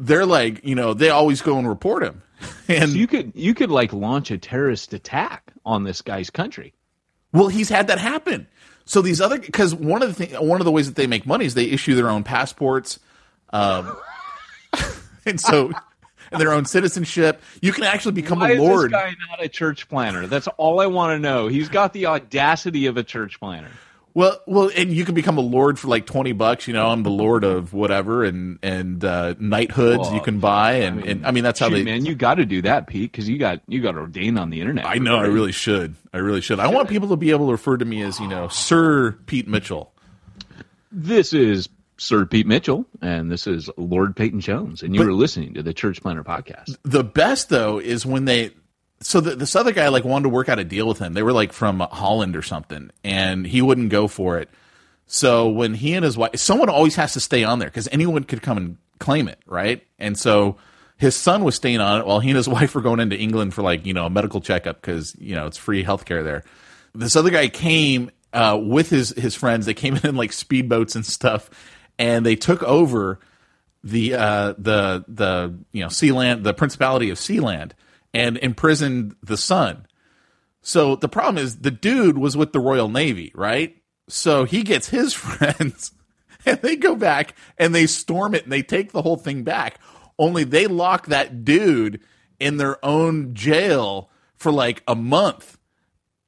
they're 0.00 0.26
like, 0.26 0.64
you 0.64 0.74
know, 0.74 0.92
they 0.94 1.10
always 1.10 1.40
go 1.40 1.58
and 1.58 1.68
report 1.68 2.02
him. 2.02 2.22
And 2.68 2.90
So 2.90 2.96
you 2.96 3.06
could 3.06 3.32
you 3.36 3.54
could 3.54 3.70
like 3.70 3.92
launch 3.92 4.32
a 4.32 4.38
terrorist 4.38 4.92
attack 4.92 5.52
on 5.64 5.84
this 5.84 6.02
guy's 6.02 6.30
country. 6.30 6.74
Well, 7.32 7.46
he's 7.46 7.68
had 7.68 7.86
that 7.86 7.98
happen. 7.98 8.48
So 8.84 9.02
these 9.02 9.20
other 9.20 9.38
because 9.38 9.74
one 9.74 10.02
of 10.02 10.08
the 10.08 10.26
thing, 10.26 10.46
one 10.46 10.60
of 10.60 10.64
the 10.64 10.72
ways 10.72 10.86
that 10.86 10.96
they 10.96 11.06
make 11.06 11.26
money 11.26 11.44
is 11.44 11.54
they 11.54 11.66
issue 11.66 11.94
their 11.94 12.10
own 12.10 12.24
passports, 12.24 12.98
um, 13.50 13.96
and 15.26 15.40
so 15.40 15.72
and 16.32 16.40
their 16.40 16.52
own 16.52 16.64
citizenship. 16.64 17.40
You 17.60 17.72
can 17.72 17.84
actually 17.84 18.12
become 18.12 18.40
Why 18.40 18.52
a 18.52 18.58
lord. 18.58 18.86
is 18.86 18.92
this 18.92 19.00
guy 19.00 19.14
not 19.30 19.44
a 19.44 19.48
church 19.48 19.88
planner? 19.88 20.26
That's 20.26 20.48
all 20.48 20.80
I 20.80 20.86
want 20.86 21.16
to 21.16 21.18
know. 21.18 21.48
He's 21.48 21.68
got 21.68 21.92
the 21.92 22.06
audacity 22.06 22.86
of 22.86 22.96
a 22.96 23.02
church 23.02 23.38
planner. 23.38 23.70
Well, 24.14 24.40
well, 24.46 24.70
and 24.76 24.92
you 24.92 25.04
can 25.06 25.14
become 25.14 25.38
a 25.38 25.42
lord 25.42 25.78
for 25.78 25.88
like 25.88 26.04
twenty 26.04 26.32
bucks. 26.32 26.68
You 26.68 26.74
know, 26.74 26.88
I'm 26.88 27.02
the 27.02 27.10
lord 27.10 27.44
of 27.44 27.72
whatever, 27.72 28.24
and 28.24 28.58
and 28.62 29.02
uh, 29.02 29.34
knighthoods 29.38 30.00
Well, 30.00 30.14
you 30.14 30.20
can 30.20 30.38
buy, 30.38 30.72
and 30.80 30.98
I 30.98 31.02
mean, 31.02 31.08
and 31.10 31.26
I 31.26 31.30
mean 31.30 31.44
that's 31.44 31.58
how 31.58 31.68
Shoot, 31.70 31.76
they. 31.76 31.84
man, 31.84 32.04
you 32.04 32.14
got 32.14 32.34
to 32.34 32.44
do 32.44 32.60
that, 32.62 32.86
Pete, 32.86 33.10
because 33.10 33.28
you 33.28 33.38
got 33.38 33.60
you 33.68 33.80
got 33.80 33.96
ordained 33.96 34.38
on 34.38 34.50
the 34.50 34.60
internet. 34.60 34.84
I 34.86 34.96
know. 34.96 35.16
I 35.16 35.26
really 35.26 35.52
should. 35.52 35.94
I 36.12 36.18
really 36.18 36.42
should. 36.42 36.60
I 36.60 36.68
want 36.68 36.88
people 36.90 37.08
to 37.08 37.16
be 37.16 37.30
able 37.30 37.46
to 37.46 37.52
refer 37.52 37.76
to 37.78 37.84
me 37.84 38.02
as 38.02 38.20
you 38.20 38.28
know 38.28 38.48
Sir 38.48 39.12
Pete 39.26 39.48
Mitchell. 39.48 39.92
This 40.90 41.32
is 41.32 41.68
Sir 41.96 42.26
Pete 42.26 42.46
Mitchell, 42.46 42.84
and 43.00 43.30
this 43.30 43.46
is 43.46 43.70
Lord 43.78 44.14
Peyton 44.14 44.40
Jones, 44.40 44.82
and 44.82 44.94
you 44.94 45.00
But- 45.00 45.06
were 45.06 45.14
listening 45.14 45.54
to 45.54 45.62
the 45.62 45.72
Church 45.72 46.02
Planter 46.02 46.24
podcast. 46.24 46.76
The 46.82 47.04
best 47.04 47.48
though 47.48 47.78
is 47.78 48.04
when 48.04 48.26
they. 48.26 48.50
So 49.02 49.20
the, 49.20 49.34
this 49.36 49.56
other 49.56 49.72
guy 49.72 49.88
like 49.88 50.04
wanted 50.04 50.24
to 50.24 50.28
work 50.28 50.48
out 50.48 50.58
a 50.58 50.64
deal 50.64 50.86
with 50.86 50.98
him. 50.98 51.12
They 51.14 51.22
were 51.22 51.32
like 51.32 51.52
from 51.52 51.80
Holland 51.80 52.36
or 52.36 52.42
something, 52.42 52.90
and 53.04 53.46
he 53.46 53.62
wouldn't 53.62 53.90
go 53.90 54.08
for 54.08 54.38
it. 54.38 54.48
So 55.06 55.48
when 55.48 55.74
he 55.74 55.94
and 55.94 56.04
his 56.04 56.16
wife, 56.16 56.36
someone 56.36 56.68
always 56.68 56.96
has 56.96 57.12
to 57.14 57.20
stay 57.20 57.44
on 57.44 57.58
there 57.58 57.68
because 57.68 57.88
anyone 57.92 58.24
could 58.24 58.42
come 58.42 58.56
and 58.56 58.76
claim 58.98 59.28
it, 59.28 59.38
right? 59.46 59.82
And 59.98 60.18
so 60.18 60.56
his 60.96 61.16
son 61.16 61.44
was 61.44 61.56
staying 61.56 61.80
on 61.80 62.00
it 62.00 62.06
while 62.06 62.20
he 62.20 62.30
and 62.30 62.36
his 62.36 62.48
wife 62.56 62.74
were 62.74 62.80
going 62.80 63.00
into 63.00 63.16
England 63.18 63.54
for 63.54 63.62
like 63.62 63.84
you 63.84 63.92
know 63.92 64.06
a 64.06 64.10
medical 64.10 64.40
checkup 64.40 64.80
because 64.80 65.14
you 65.18 65.34
know 65.34 65.46
it's 65.46 65.58
free 65.58 65.84
healthcare 65.84 66.24
there. 66.24 66.44
This 66.94 67.16
other 67.16 67.30
guy 67.30 67.48
came 67.48 68.10
uh, 68.32 68.58
with 68.62 68.90
his 68.90 69.10
his 69.10 69.34
friends. 69.34 69.66
They 69.66 69.74
came 69.74 69.96
in 69.96 70.06
in 70.10 70.16
like 70.16 70.30
speedboats 70.30 70.94
and 70.94 71.04
stuff, 71.04 71.50
and 71.98 72.24
they 72.24 72.36
took 72.36 72.62
over 72.62 73.18
the 73.84 74.14
uh, 74.14 74.54
the 74.58 75.04
the 75.08 75.58
you 75.72 75.82
know 75.82 75.88
Sealand, 75.88 76.44
the 76.44 76.54
Principality 76.54 77.10
of 77.10 77.18
Sealand, 77.18 77.72
and 78.14 78.36
imprisoned 78.38 79.16
the 79.22 79.36
son. 79.36 79.86
So 80.60 80.96
the 80.96 81.08
problem 81.08 81.42
is 81.42 81.58
the 81.58 81.70
dude 81.70 82.18
was 82.18 82.36
with 82.36 82.52
the 82.52 82.60
Royal 82.60 82.88
Navy, 82.88 83.32
right? 83.34 83.76
So 84.08 84.44
he 84.44 84.62
gets 84.62 84.88
his 84.88 85.12
friends 85.14 85.92
and 86.46 86.60
they 86.62 86.76
go 86.76 86.94
back 86.94 87.34
and 87.58 87.74
they 87.74 87.86
storm 87.86 88.34
it 88.34 88.44
and 88.44 88.52
they 88.52 88.62
take 88.62 88.92
the 88.92 89.02
whole 89.02 89.16
thing 89.16 89.42
back. 89.42 89.78
Only 90.18 90.44
they 90.44 90.66
lock 90.66 91.06
that 91.06 91.44
dude 91.44 92.00
in 92.38 92.56
their 92.56 92.84
own 92.84 93.34
jail 93.34 94.10
for 94.36 94.52
like 94.52 94.82
a 94.86 94.94
month. 94.94 95.58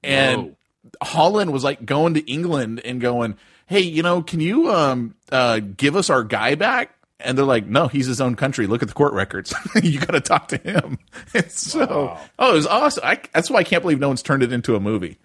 And 0.02 0.56
Holland 1.02 1.52
was 1.52 1.64
like 1.64 1.84
going 1.84 2.14
to 2.14 2.30
England 2.30 2.80
and 2.84 3.00
going, 3.00 3.36
"Hey, 3.66 3.80
you 3.80 4.02
know, 4.02 4.22
can 4.22 4.40
you 4.40 4.70
um 4.70 5.14
uh 5.32 5.60
give 5.60 5.96
us 5.96 6.10
our 6.10 6.22
guy 6.22 6.54
back?" 6.54 6.93
And 7.20 7.38
they're 7.38 7.44
like, 7.44 7.66
"No, 7.66 7.88
he's 7.88 8.06
his 8.06 8.20
own 8.20 8.34
country. 8.34 8.66
Look 8.66 8.82
at 8.82 8.88
the 8.88 8.94
court 8.94 9.12
records. 9.12 9.54
you 9.82 10.00
got 10.00 10.12
to 10.12 10.20
talk 10.20 10.48
to 10.48 10.56
him." 10.56 10.98
And 11.34 11.50
so, 11.50 12.18
oh, 12.38 12.50
it 12.50 12.54
was 12.54 12.66
awesome. 12.66 13.02
I, 13.04 13.20
that's 13.32 13.50
why 13.50 13.60
I 13.60 13.64
can't 13.64 13.82
believe 13.82 13.98
no 13.98 14.08
one's 14.08 14.22
turned 14.22 14.42
it 14.42 14.52
into 14.52 14.76
a 14.76 14.80
movie. 14.80 15.18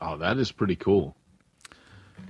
Oh, 0.00 0.16
that 0.18 0.38
is 0.38 0.52
pretty 0.52 0.76
cool. 0.76 1.16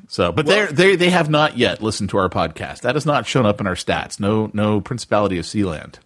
So, 0.09 0.33
but 0.33 0.47
they 0.47 0.67
they 0.67 0.97
they 0.97 1.11
have 1.11 1.29
not 1.29 1.59
yet 1.59 1.83
listened 1.83 2.11
to 2.11 2.19
our 2.19 2.29
podcast. 2.29 2.83
That 2.83 2.95
has 2.95 3.07
not 3.07 3.27
shown 3.27 3.47
up 3.47 3.61
in 3.61 3.67
our 3.67 3.75
stats. 3.75 4.21
No, 4.21 4.51
no 4.53 4.81
Principality 4.81 5.39
of 5.39 5.45
Sealand. 5.45 5.97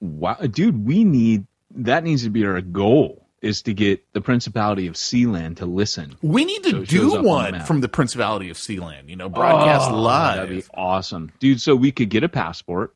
Wow, 0.00 0.34
dude, 0.34 0.86
we 0.86 1.04
need 1.04 1.46
that 1.74 2.02
needs 2.04 2.24
to 2.24 2.30
be 2.30 2.44
our 2.44 2.60
goal 2.60 3.26
is 3.42 3.62
to 3.62 3.74
get 3.74 4.12
the 4.12 4.20
Principality 4.20 4.86
of 4.86 4.94
Sealand 4.94 5.56
to 5.56 5.66
listen. 5.66 6.16
We 6.22 6.44
need 6.44 6.62
to 6.64 6.70
So 6.70 6.84
do 6.84 7.08
up 7.12 7.18
on 7.18 7.22
the 7.22 7.28
one 7.28 7.60
from 7.60 7.80
the 7.80 7.88
Principality 7.88 8.50
of 8.50 8.56
Sealand. 8.56 9.08
You 9.08 9.16
know, 9.16 9.28
broadcast 9.28 9.90
Oh, 9.90 10.00
live. 10.00 10.36
That'd 10.36 10.50
be 10.50 10.64
awesome, 10.74 11.32
dude. 11.38 11.60
So 11.60 11.74
we 11.74 11.92
could 11.92 12.10
get 12.10 12.22
a 12.24 12.28
passport. 12.28 12.94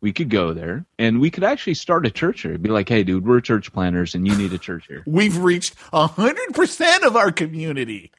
We 0.00 0.12
could 0.12 0.30
go 0.30 0.52
there, 0.52 0.84
and 0.98 1.20
we 1.20 1.30
could 1.30 1.44
actually 1.44 1.74
start 1.74 2.06
a 2.06 2.10
church 2.10 2.42
here. 2.42 2.58
Be 2.58 2.70
like, 2.70 2.88
hey, 2.88 3.04
dude, 3.04 3.24
we're 3.24 3.40
church 3.40 3.72
planners, 3.72 4.16
and 4.16 4.26
you 4.26 4.36
need 4.36 4.52
a 4.52 4.58
church 4.58 4.86
here. 4.88 5.04
We've 5.06 5.36
reached 5.36 5.76
hundred 5.92 6.54
percent 6.54 7.04
of 7.04 7.14
our 7.16 7.30
community. 7.30 8.10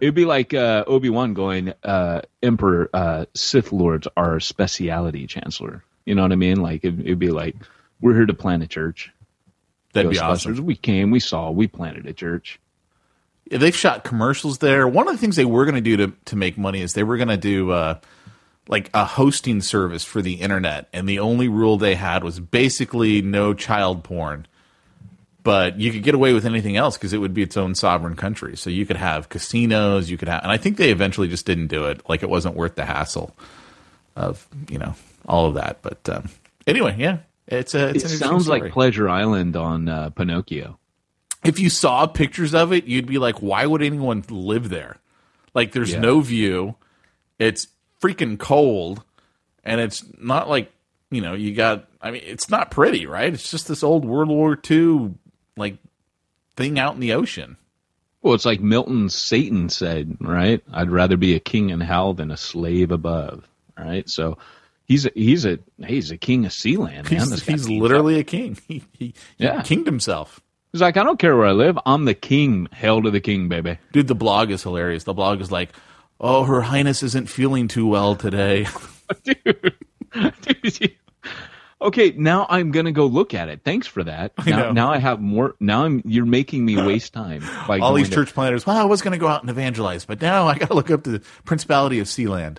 It'd 0.00 0.14
be 0.14 0.26
like 0.26 0.52
uh, 0.52 0.84
Obi 0.86 1.08
Wan 1.10 1.32
going, 1.34 1.72
uh, 1.82 2.20
Emperor, 2.42 2.90
uh, 2.92 3.24
Sith 3.34 3.72
Lords 3.72 4.06
are 4.16 4.38
speciality 4.38 5.26
chancellor. 5.26 5.82
You 6.04 6.14
know 6.14 6.22
what 6.22 6.30
I 6.32 6.36
mean? 6.36 6.60
Like 6.60 6.84
it, 6.84 7.00
it'd 7.00 7.18
be 7.18 7.30
like, 7.30 7.56
we're 8.00 8.14
here 8.14 8.26
to 8.26 8.34
plant 8.34 8.62
a 8.62 8.66
church. 8.68 9.10
That'd 9.92 10.10
be 10.10 10.18
awesome. 10.18 10.64
We 10.64 10.76
came, 10.76 11.10
we 11.10 11.20
saw, 11.20 11.50
we 11.50 11.66
planted 11.66 12.06
a 12.06 12.12
church. 12.12 12.60
Yeah, 13.50 13.58
They've 13.58 13.74
shot 13.74 14.04
commercials 14.04 14.58
there. 14.58 14.86
One 14.86 15.08
of 15.08 15.14
the 15.14 15.18
things 15.18 15.36
they 15.36 15.44
were 15.44 15.64
going 15.64 15.74
to 15.74 15.80
do 15.80 15.96
to 15.96 16.12
to 16.26 16.36
make 16.36 16.56
money 16.56 16.80
is 16.80 16.92
they 16.92 17.02
were 17.02 17.16
going 17.16 17.28
to 17.28 17.36
do 17.36 17.72
uh, 17.72 17.98
like 18.68 18.88
a 18.94 19.04
hosting 19.04 19.60
service 19.60 20.04
for 20.04 20.22
the 20.22 20.34
internet, 20.34 20.88
and 20.92 21.08
the 21.08 21.18
only 21.18 21.48
rule 21.48 21.76
they 21.76 21.96
had 21.96 22.22
was 22.22 22.38
basically 22.38 23.20
no 23.22 23.52
child 23.52 24.04
porn. 24.04 24.46
But 25.42 25.80
you 25.80 25.90
could 25.90 26.02
get 26.02 26.14
away 26.14 26.34
with 26.34 26.44
anything 26.44 26.76
else 26.76 26.96
because 26.96 27.12
it 27.12 27.18
would 27.18 27.32
be 27.32 27.42
its 27.42 27.56
own 27.56 27.74
sovereign 27.74 28.14
country. 28.14 28.56
So 28.56 28.68
you 28.68 28.84
could 28.84 28.98
have 28.98 29.30
casinos, 29.30 30.10
you 30.10 30.18
could 30.18 30.28
have, 30.28 30.42
and 30.42 30.52
I 30.52 30.58
think 30.58 30.76
they 30.76 30.90
eventually 30.90 31.28
just 31.28 31.46
didn't 31.46 31.68
do 31.68 31.86
it. 31.86 32.08
Like 32.08 32.22
it 32.22 32.28
wasn't 32.28 32.56
worth 32.56 32.76
the 32.76 32.84
hassle 32.84 33.34
of 34.14 34.46
you 34.68 34.78
know 34.78 34.94
all 35.26 35.46
of 35.46 35.54
that. 35.54 35.82
But 35.82 36.08
um, 36.08 36.28
anyway, 36.66 36.94
yeah, 36.98 37.18
it's 37.50 37.74
a. 37.74 37.88
It's 37.90 38.04
It 38.04 38.18
sounds 38.18 38.44
story. 38.44 38.60
like 38.62 38.72
Pleasure 38.72 39.08
Island 39.08 39.56
on 39.56 39.88
uh, 39.88 40.10
Pinocchio. 40.10 40.78
if 41.44 41.58
you 41.58 41.70
saw 41.70 42.06
pictures 42.06 42.54
of 42.54 42.72
it, 42.72 42.84
you'd 42.84 43.06
be 43.06 43.18
like, 43.18 43.36
why 43.40 43.66
would 43.66 43.82
anyone 43.82 44.24
live 44.28 44.68
there? 44.68 44.98
Like, 45.54 45.72
there's 45.72 45.92
Yeah. 45.92 46.00
no 46.00 46.20
view. 46.20 46.76
It's 47.38 47.66
freaking 48.02 48.38
cold. 48.38 49.02
And 49.64 49.80
it's 49.80 50.04
not 50.18 50.48
like, 50.48 50.72
you 51.10 51.20
know, 51.20 51.34
you 51.34 51.54
got, 51.54 51.86
I 52.00 52.10
mean, 52.10 52.22
it's 52.24 52.48
not 52.50 52.70
pretty, 52.70 53.06
right? 53.06 53.32
It's 53.32 53.50
just 53.50 53.68
this 53.68 53.82
old 53.82 54.04
World 54.04 54.28
War 54.28 54.58
II, 54.70 55.14
like, 55.56 55.76
thing 56.56 56.78
out 56.78 56.94
in 56.94 57.00
the 57.00 57.12
ocean. 57.14 57.56
Well, 58.22 58.34
it's 58.34 58.44
like 58.44 58.60
Milton's 58.60 59.14
Satan 59.14 59.68
said, 59.70 60.16
right? 60.20 60.62
I'd 60.72 60.90
rather 60.90 61.16
be 61.16 61.34
a 61.34 61.40
king 61.40 61.70
in 61.70 61.80
hell 61.80 62.12
than 62.14 62.30
a 62.30 62.36
slave 62.36 62.90
above, 62.90 63.48
right? 63.78 64.08
So 64.08 64.36
he's 64.90 65.06
a, 65.06 65.10
he's 65.14 65.46
a 65.46 65.58
he's 65.86 66.10
a 66.10 66.16
king 66.16 66.44
of 66.44 66.52
Sealand, 66.52 67.10
man. 67.10 67.20
He's, 67.30 67.42
he's 67.46 67.68
literally 67.68 68.18
a 68.18 68.24
king. 68.24 68.58
He, 68.68 68.82
he, 68.98 69.06
he 69.06 69.14
Yeah. 69.38 69.62
kinged 69.62 69.86
himself. 69.86 70.40
He's 70.72 70.80
like, 70.82 70.96
I 70.96 71.02
don't 71.04 71.18
care 71.18 71.36
where 71.36 71.46
I 71.46 71.52
live. 71.52 71.78
I'm 71.86 72.04
the 72.04 72.14
king. 72.14 72.68
Hell 72.72 73.02
to 73.02 73.10
the 73.10 73.20
king, 73.20 73.48
baby. 73.48 73.78
Dude, 73.92 74.06
the 74.08 74.14
blog 74.14 74.50
is 74.50 74.62
hilarious. 74.62 75.04
The 75.04 75.14
blog 75.14 75.40
is 75.40 75.50
like, 75.50 75.70
oh, 76.20 76.44
Her 76.44 76.60
Highness 76.60 77.02
isn't 77.02 77.28
feeling 77.28 77.66
too 77.68 77.86
well 77.86 78.14
today. 78.16 78.66
Dude, 79.24 80.80
you- 80.80 80.88
okay, 81.82 82.12
now 82.16 82.46
I'm 82.48 82.70
gonna 82.70 82.92
go 82.92 83.06
look 83.06 83.34
at 83.34 83.48
it. 83.48 83.62
Thanks 83.64 83.86
for 83.86 84.04
that. 84.04 84.32
I 84.38 84.50
Now, 84.50 84.56
know. 84.58 84.72
now 84.72 84.92
I 84.92 84.98
have 84.98 85.20
more. 85.20 85.54
Now 85.60 85.84
I'm. 85.84 86.02
You're 86.04 86.26
making 86.26 86.64
me 86.64 86.76
waste 86.80 87.12
time 87.12 87.42
by 87.66 87.78
All 87.78 87.94
these 87.94 88.08
to- 88.08 88.14
church 88.14 88.34
planners, 88.34 88.66
well, 88.66 88.76
I 88.76 88.84
was 88.84 89.02
going 89.02 89.12
to 89.12 89.18
go 89.18 89.26
out 89.28 89.40
and 89.42 89.50
evangelize, 89.50 90.04
but 90.04 90.20
now 90.20 90.46
I 90.46 90.58
got 90.58 90.68
to 90.68 90.74
look 90.74 90.90
up 90.90 91.02
the 91.04 91.20
Principality 91.44 91.98
of 92.00 92.06
Sealand. 92.06 92.58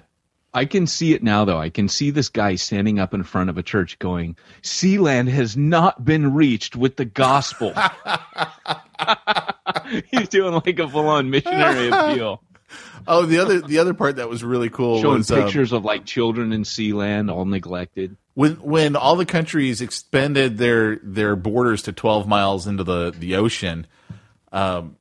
I 0.53 0.65
can 0.65 0.85
see 0.85 1.13
it 1.13 1.23
now, 1.23 1.45
though. 1.45 1.57
I 1.57 1.69
can 1.69 1.87
see 1.87 2.11
this 2.11 2.27
guy 2.27 2.55
standing 2.55 2.99
up 2.99 3.13
in 3.13 3.23
front 3.23 3.49
of 3.49 3.57
a 3.57 3.63
church 3.63 3.97
going, 3.99 4.35
Sealand 4.61 5.29
has 5.29 5.55
not 5.55 6.03
been 6.03 6.33
reached 6.33 6.75
with 6.75 6.97
the 6.97 7.05
gospel. 7.05 7.73
He's 10.11 10.27
doing 10.27 10.53
like 10.53 10.79
a 10.79 10.89
full 10.89 11.07
on 11.07 11.29
missionary 11.29 11.89
appeal. 11.89 12.43
Oh, 13.07 13.25
the 13.25 13.39
other 13.39 13.59
the 13.59 13.79
other 13.79 13.93
part 13.93 14.17
that 14.17 14.29
was 14.29 14.43
really 14.43 14.69
cool 14.69 15.01
Showing 15.01 15.17
was 15.17 15.31
um, 15.31 15.43
pictures 15.43 15.71
of 15.71 15.83
like 15.83 16.05
children 16.05 16.53
in 16.53 16.63
Sealand, 16.63 17.29
all 17.29 17.45
neglected. 17.45 18.15
when 18.33 18.53
when 18.61 18.95
all 18.95 19.15
the 19.15 19.25
countries 19.25 19.81
expanded 19.81 20.57
their 20.57 20.97
their 20.97 21.35
borders 21.35 21.81
to 21.83 21.91
12 21.91 22.27
miles 22.27 22.67
into 22.67 22.83
the 22.83 23.11
the 23.11 23.35
ocean. 23.35 23.87
Um, 24.53 24.95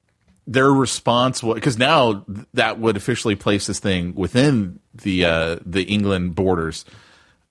their 0.51 0.71
response 0.73 1.45
was 1.45 1.55
because 1.55 1.79
now 1.79 2.27
that 2.55 2.81
would 2.81 2.97
officially 2.97 3.37
place 3.37 3.69
this 3.69 3.79
thing 3.79 4.15
within 4.17 4.81
the 4.93 5.25
uh, 5.25 5.57
the 5.65 5.85
England 5.85 6.35
borders. 6.35 6.85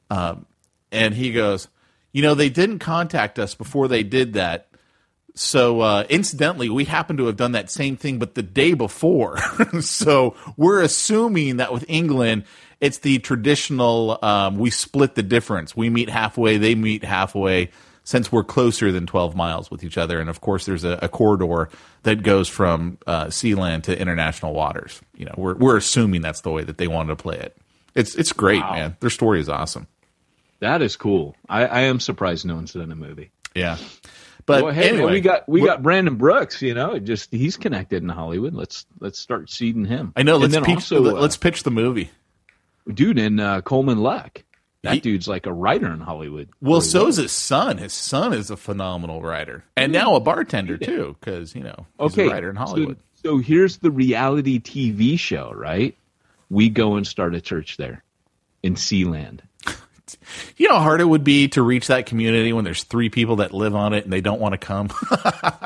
Um, 0.09 0.45
and 0.91 1.13
he 1.13 1.31
goes, 1.31 1.69
you 2.11 2.21
know, 2.21 2.35
they 2.35 2.49
didn't 2.49 2.79
contact 2.79 3.39
us 3.39 3.55
before 3.55 3.87
they 3.87 4.03
did 4.03 4.33
that. 4.33 4.67
So, 5.33 5.79
uh, 5.79 6.05
incidentally, 6.09 6.69
we 6.69 6.83
happen 6.83 7.15
to 7.17 7.27
have 7.27 7.37
done 7.37 7.53
that 7.53 7.71
same 7.71 7.95
thing, 7.95 8.19
but 8.19 8.35
the 8.35 8.43
day 8.43 8.73
before. 8.73 9.37
so, 9.81 10.35
we're 10.57 10.81
assuming 10.81 11.57
that 11.57 11.71
with 11.71 11.85
England, 11.87 12.43
it's 12.81 12.97
the 12.97 13.19
traditional 13.19 14.19
um, 14.21 14.57
we 14.57 14.71
split 14.71 15.15
the 15.15 15.23
difference. 15.23 15.77
We 15.77 15.89
meet 15.89 16.09
halfway, 16.09 16.57
they 16.57 16.75
meet 16.75 17.05
halfway, 17.05 17.69
since 18.09 18.31
we're 18.31 18.43
closer 18.43 18.91
than 18.91 19.05
12 19.05 19.35
miles 19.35 19.69
with 19.69 19.83
each 19.83 19.95
other. 19.95 20.19
And 20.19 20.31
of 20.31 20.41
course, 20.41 20.65
there's 20.65 20.83
a, 20.83 20.97
a 21.03 21.07
corridor 21.07 21.69
that 22.01 22.23
goes 22.23 22.47
from 22.49 22.97
uh, 23.05 23.25
Sealand 23.25 23.83
to 23.83 23.95
international 23.95 24.55
waters. 24.55 24.99
You 25.15 25.25
know, 25.25 25.35
we're, 25.37 25.53
we're 25.53 25.77
assuming 25.77 26.21
that's 26.21 26.41
the 26.41 26.49
way 26.49 26.63
that 26.63 26.79
they 26.79 26.87
wanted 26.87 27.09
to 27.09 27.21
play 27.21 27.37
it. 27.37 27.55
It's, 27.93 28.15
it's 28.15 28.33
great, 28.33 28.63
Wow. 28.63 28.73
man. 28.73 28.97
Their 28.99 29.11
story 29.11 29.39
is 29.39 29.47
awesome. 29.47 29.85
That 30.59 30.81
is 30.81 30.95
cool. 30.97 31.35
I, 31.47 31.67
I 31.67 31.79
am 31.81 31.99
surprised 31.99 32.47
no 32.47 32.55
one's 32.55 32.73
done 32.73 32.91
a 32.91 32.95
movie. 32.95 33.29
Yeah. 33.53 33.77
But 34.47 34.63
well, 34.63 34.73
hey, 34.73 34.89
anyway, 34.89 35.11
we 35.11 35.21
got 35.21 35.47
we 35.47 35.63
got 35.63 35.83
Brandon 35.83 36.15
Brooks. 36.15 36.63
You 36.63 36.73
know, 36.73 36.97
just 36.97 37.29
he's 37.29 37.57
connected 37.57 38.01
in 38.01 38.09
Hollywood. 38.09 38.55
Let's 38.55 38.87
let's 38.99 39.19
start 39.19 39.51
seeding 39.51 39.85
him. 39.85 40.13
I 40.15 40.23
know. 40.23 40.37
Let's 40.37 40.57
pitch, 40.57 40.75
also, 40.75 41.05
uh, 41.05 41.21
let's 41.21 41.37
pitch 41.37 41.61
the 41.61 41.69
movie. 41.69 42.09
dude 42.91 43.19
in 43.19 43.39
uh, 43.39 43.61
Coleman 43.61 43.99
Luck. 43.99 44.43
That 44.83 44.93
He- 44.95 44.99
dude's 45.01 45.27
like 45.27 45.45
a 45.45 45.51
writer 45.53 45.87
in 45.91 45.99
Hollywood. 45.99 46.49
Well, 46.61 46.77
Or 46.77 46.81
so 46.81 47.07
is 47.07 47.17
his 47.17 47.31
son. 47.33 47.77
His 47.79 47.91
son 47.93 48.33
is 48.33 48.49
a 48.49 48.55
phenomenal 48.57 49.21
writer, 49.21 49.65
and 49.75 49.91
now 49.91 50.15
a 50.15 50.19
bartender 50.21 50.77
too, 50.77 51.17
because 51.19 51.53
you 51.53 51.63
know 51.63 51.85
he's 51.99 52.13
okay. 52.13 52.27
a 52.27 52.29
writer 52.31 52.49
in 52.49 52.55
Hollywood. 52.55 52.97
So, 53.15 53.31
so 53.31 53.37
here's 53.39 53.77
the 53.77 53.91
reality 53.91 54.59
TV 54.59 55.19
show, 55.19 55.51
right? 55.53 55.95
We 56.49 56.69
go 56.69 56.95
and 56.95 57.05
start 57.05 57.35
a 57.35 57.41
church 57.41 57.75
there 57.77 58.03
in 58.63 58.75
Sealand. 58.75 59.39
You 60.57 60.67
know 60.69 60.75
how 60.75 60.81
hard 60.81 61.01
it 61.01 61.05
would 61.05 61.23
be 61.23 61.47
to 61.49 61.61
reach 61.61 61.87
that 61.87 62.05
community 62.05 62.53
when 62.53 62.63
there's 62.65 62.83
three 62.83 63.09
people 63.09 63.37
that 63.37 63.53
live 63.53 63.75
on 63.75 63.93
it 63.93 64.03
and 64.03 64.11
they 64.13 64.21
don't 64.21 64.39
want 64.39 64.53
to 64.53 64.57
come. 64.57 64.89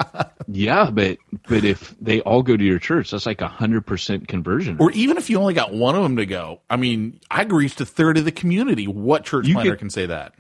Yeah, 0.48 0.90
but 0.92 1.20
but 1.48 1.64
if 1.64 1.96
they 2.02 2.20
all 2.22 2.44
go 2.44 2.58
to 2.58 2.64
your 2.64 2.78
church, 2.78 3.12
that's 3.12 3.26
like 3.26 3.40
a 3.42 3.48
hundred 3.48 3.86
percent 3.86 4.28
conversion. 4.28 4.76
or 4.80 4.92
even 4.92 5.16
if 5.18 5.30
you 5.30 5.40
only 5.40 5.54
got 5.54 5.74
one 5.74 5.96
of 5.96 6.04
them 6.04 6.18
to 6.18 6.26
go, 6.26 6.60
I 6.70 6.76
mean, 6.76 7.22
I 7.32 7.44
could 7.46 7.54
reach 7.54 7.80
a 7.80 7.86
third 7.86 8.18
of 8.18 8.26
the 8.26 8.32
community. 8.32 8.86
What 8.86 9.24
church 9.24 9.48
You 9.48 9.54
planner 9.56 9.72
could- 9.72 9.80
can 9.80 9.90
say 9.90 10.06
that? 10.08 10.34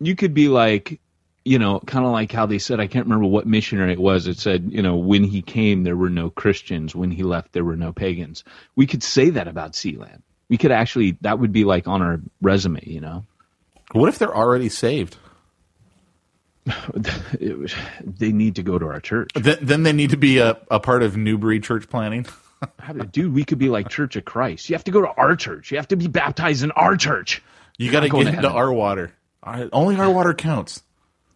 you 0.00 0.16
could 0.16 0.34
be 0.34 0.48
like, 0.48 1.00
you 1.44 1.58
know, 1.60 1.78
kind 1.80 2.04
of 2.04 2.10
like 2.10 2.32
how 2.32 2.44
they 2.44 2.58
said, 2.58 2.80
I 2.80 2.86
can't 2.88 3.06
remember 3.06 3.26
what 3.26 3.46
missionary 3.46 3.92
it 3.92 4.00
was. 4.00 4.26
It 4.26 4.36
said, 4.38 4.68
you 4.72 4.82
know, 4.82 4.96
when 4.96 5.22
he 5.24 5.40
came, 5.42 5.84
there 5.84 5.96
were 5.96 6.10
no 6.10 6.28
Christians. 6.28 6.94
When 6.96 7.10
he 7.12 7.22
left, 7.22 7.52
there 7.52 7.64
were 7.64 7.76
no 7.76 7.92
pagans. 7.92 8.42
We 8.74 8.86
could 8.86 9.02
say 9.04 9.30
that 9.30 9.46
about 9.48 9.72
Sealand. 9.72 10.20
We 10.50 10.58
could 10.58 10.72
actually, 10.72 11.16
that 11.22 11.38
would 11.38 11.52
be 11.52 11.64
like 11.64 11.86
on 11.88 12.02
our 12.02 12.20
resume, 12.42 12.82
you 12.84 13.00
know? 13.00 13.24
What 13.92 14.08
if 14.08 14.18
they're 14.18 14.34
already 14.34 14.68
saved? 14.68 15.16
It 16.66 17.74
they 18.04 18.32
need 18.32 18.56
to 18.56 18.62
go 18.62 18.78
to 18.78 18.86
our 18.86 19.00
church. 19.00 19.30
Then, 19.34 19.58
then 19.62 19.82
they 19.84 19.92
need 19.92 20.10
to 20.10 20.16
be 20.16 20.38
a, 20.38 20.58
a 20.70 20.80
part 20.80 21.02
of 21.02 21.16
New 21.16 21.38
Breed 21.38 21.62
church 21.62 21.88
planning. 21.88 22.26
Dude, 23.12 23.32
we 23.32 23.44
could 23.44 23.58
be 23.58 23.68
like 23.68 23.88
Church 23.88 24.16
of 24.16 24.24
Christ. 24.24 24.68
You 24.68 24.74
have 24.74 24.84
to 24.84 24.90
go 24.90 25.02
to 25.02 25.08
our 25.08 25.36
church. 25.36 25.70
You 25.70 25.76
have 25.76 25.88
to 25.88 25.96
be 25.96 26.08
baptized 26.08 26.64
in 26.64 26.70
our 26.72 26.96
church. 26.96 27.42
You 27.78 27.92
got 27.92 28.00
to 28.00 28.08
get 28.08 28.26
into 28.26 28.50
our 28.50 28.72
water. 28.72 29.12
Only 29.44 29.96
our 29.96 30.10
water 30.10 30.34
counts. 30.34 30.82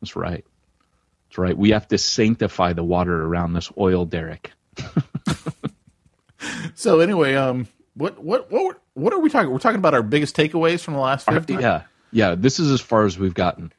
That's 0.01 0.17
right. 0.17 0.45
That's 1.29 1.39
right. 1.39 1.57
We 1.57 1.71
have 1.71 1.87
to 1.89 1.99
sanctify 1.99 2.73
the 2.73 2.83
water 2.83 3.23
around 3.23 3.53
this 3.53 3.71
oil 3.79 4.07
derrick. 4.07 4.51
So 6.75 7.01
anyway, 7.01 7.35
um, 7.35 7.69
what 7.95 8.23
what 8.23 8.51
what 8.51 8.81
what 8.95 9.13
are 9.13 9.19
we 9.19 9.29
talking? 9.29 9.51
We're 9.51 9.59
talking 9.59 9.79
about 9.79 9.95
our 9.95 10.03
biggest 10.03 10.35
takeaways 10.35 10.81
from 10.81 10.95
the 10.95 11.01
last 11.01 11.27
fifty. 11.27 11.55
Yeah. 11.55 11.83
Yeah. 12.13 12.35
This 12.35 12.59
is 12.61 12.71
as 12.71 12.81
far 12.81 13.05
as 13.05 13.19
we've 13.19 13.35
gotten. 13.35 13.73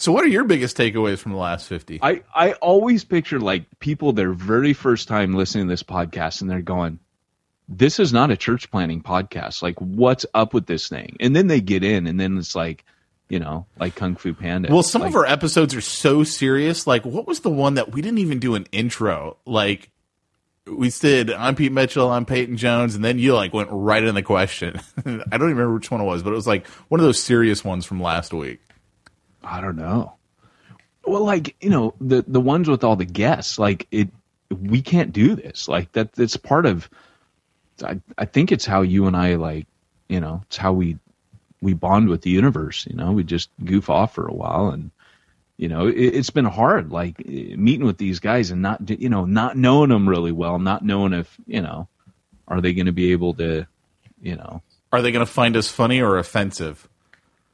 So 0.00 0.12
what 0.12 0.22
are 0.22 0.28
your 0.28 0.44
biggest 0.44 0.76
takeaways 0.76 1.18
from 1.18 1.32
the 1.32 1.38
last 1.38 1.66
fifty? 1.66 1.98
I, 2.00 2.22
I 2.32 2.52
always 2.52 3.02
picture 3.02 3.40
like 3.40 3.64
people 3.80 4.12
their 4.12 4.32
very 4.32 4.72
first 4.72 5.08
time 5.08 5.34
listening 5.34 5.66
to 5.66 5.70
this 5.72 5.82
podcast 5.82 6.40
and 6.40 6.48
they're 6.48 6.62
going, 6.62 7.00
This 7.68 7.98
is 7.98 8.12
not 8.12 8.30
a 8.30 8.36
church 8.36 8.70
planning 8.70 9.02
podcast. 9.02 9.60
Like, 9.60 9.76
what's 9.80 10.24
up 10.34 10.54
with 10.54 10.66
this 10.66 10.88
thing? 10.88 11.16
And 11.18 11.34
then 11.34 11.48
they 11.48 11.60
get 11.60 11.82
in 11.82 12.06
and 12.06 12.18
then 12.20 12.38
it's 12.38 12.54
like, 12.54 12.84
you 13.28 13.40
know, 13.40 13.66
like 13.80 13.96
Kung 13.96 14.14
Fu 14.14 14.34
Panda. 14.34 14.72
Well, 14.72 14.84
some 14.84 15.02
Like, 15.02 15.10
of 15.10 15.16
our 15.16 15.26
episodes 15.26 15.74
are 15.74 15.80
so 15.80 16.22
serious. 16.22 16.86
Like, 16.86 17.04
what 17.04 17.26
was 17.26 17.40
the 17.40 17.50
one 17.50 17.74
that 17.74 17.90
we 17.90 18.00
didn't 18.00 18.18
even 18.18 18.38
do 18.38 18.54
an 18.54 18.68
intro? 18.70 19.36
Like, 19.44 19.90
we 20.70 20.90
said, 20.90 21.30
"I'm 21.30 21.54
Pete 21.54 21.72
Mitchell, 21.72 22.10
I'm 22.10 22.24
Peyton 22.24 22.56
Jones," 22.56 22.94
and 22.94 23.04
then 23.04 23.18
you 23.18 23.34
like 23.34 23.52
went 23.52 23.68
right 23.70 24.02
in 24.02 24.14
the 24.14 24.22
question. 24.22 24.80
I 24.98 25.02
don't 25.02 25.22
even 25.22 25.40
remember 25.40 25.74
which 25.74 25.90
one 25.90 26.00
it 26.00 26.04
was, 26.04 26.22
but 26.22 26.32
it 26.32 26.36
was 26.36 26.46
like 26.46 26.66
one 26.88 27.00
of 27.00 27.06
those 27.06 27.22
serious 27.22 27.64
ones 27.64 27.84
from 27.84 28.00
last 28.00 28.32
week. 28.32 28.60
I 29.42 29.60
don't 29.60 29.76
know. 29.76 30.14
Well, 31.04 31.24
like, 31.24 31.56
you 31.60 31.70
know, 31.70 31.94
the 32.00 32.24
the 32.26 32.40
ones 32.40 32.68
with 32.68 32.84
all 32.84 32.96
the 32.96 33.04
guests, 33.04 33.58
like 33.58 33.86
it 33.90 34.08
we 34.50 34.82
can't 34.82 35.12
do 35.12 35.34
this. 35.34 35.68
Like 35.68 35.92
that 35.92 36.10
it's 36.18 36.36
part 36.36 36.66
of 36.66 36.88
I 37.82 38.00
I 38.16 38.24
think 38.24 38.52
it's 38.52 38.66
how 38.66 38.82
you 38.82 39.06
and 39.06 39.16
I 39.16 39.36
like, 39.36 39.66
you 40.08 40.20
know, 40.20 40.42
it's 40.46 40.56
how 40.56 40.72
we 40.72 40.98
we 41.60 41.74
bond 41.74 42.08
with 42.08 42.22
the 42.22 42.30
universe, 42.30 42.86
you 42.88 42.96
know. 42.96 43.12
We 43.12 43.24
just 43.24 43.50
goof 43.64 43.90
off 43.90 44.14
for 44.14 44.26
a 44.26 44.34
while 44.34 44.68
and 44.68 44.90
you 45.58 45.68
know, 45.68 45.88
it, 45.88 45.94
it's 45.96 46.30
been 46.30 46.46
hard 46.46 46.90
like 46.90 47.20
eh, 47.20 47.54
meeting 47.56 47.84
with 47.84 47.98
these 47.98 48.20
guys 48.20 48.50
and 48.50 48.62
not 48.62 48.88
you 48.88 49.10
know, 49.10 49.26
not 49.26 49.58
knowing 49.58 49.90
them 49.90 50.08
really 50.08 50.32
well, 50.32 50.58
not 50.58 50.82
knowing 50.82 51.12
if, 51.12 51.36
you 51.46 51.60
know, 51.60 51.88
are 52.46 52.62
they 52.62 52.72
going 52.72 52.86
to 52.86 52.92
be 52.92 53.12
able 53.12 53.34
to, 53.34 53.66
you 54.22 54.36
know, 54.36 54.62
Are 54.92 55.02
they 55.02 55.12
going 55.12 55.26
to 55.26 55.30
find 55.30 55.56
us 55.56 55.68
funny 55.68 56.00
or 56.00 56.16
offensive? 56.16 56.88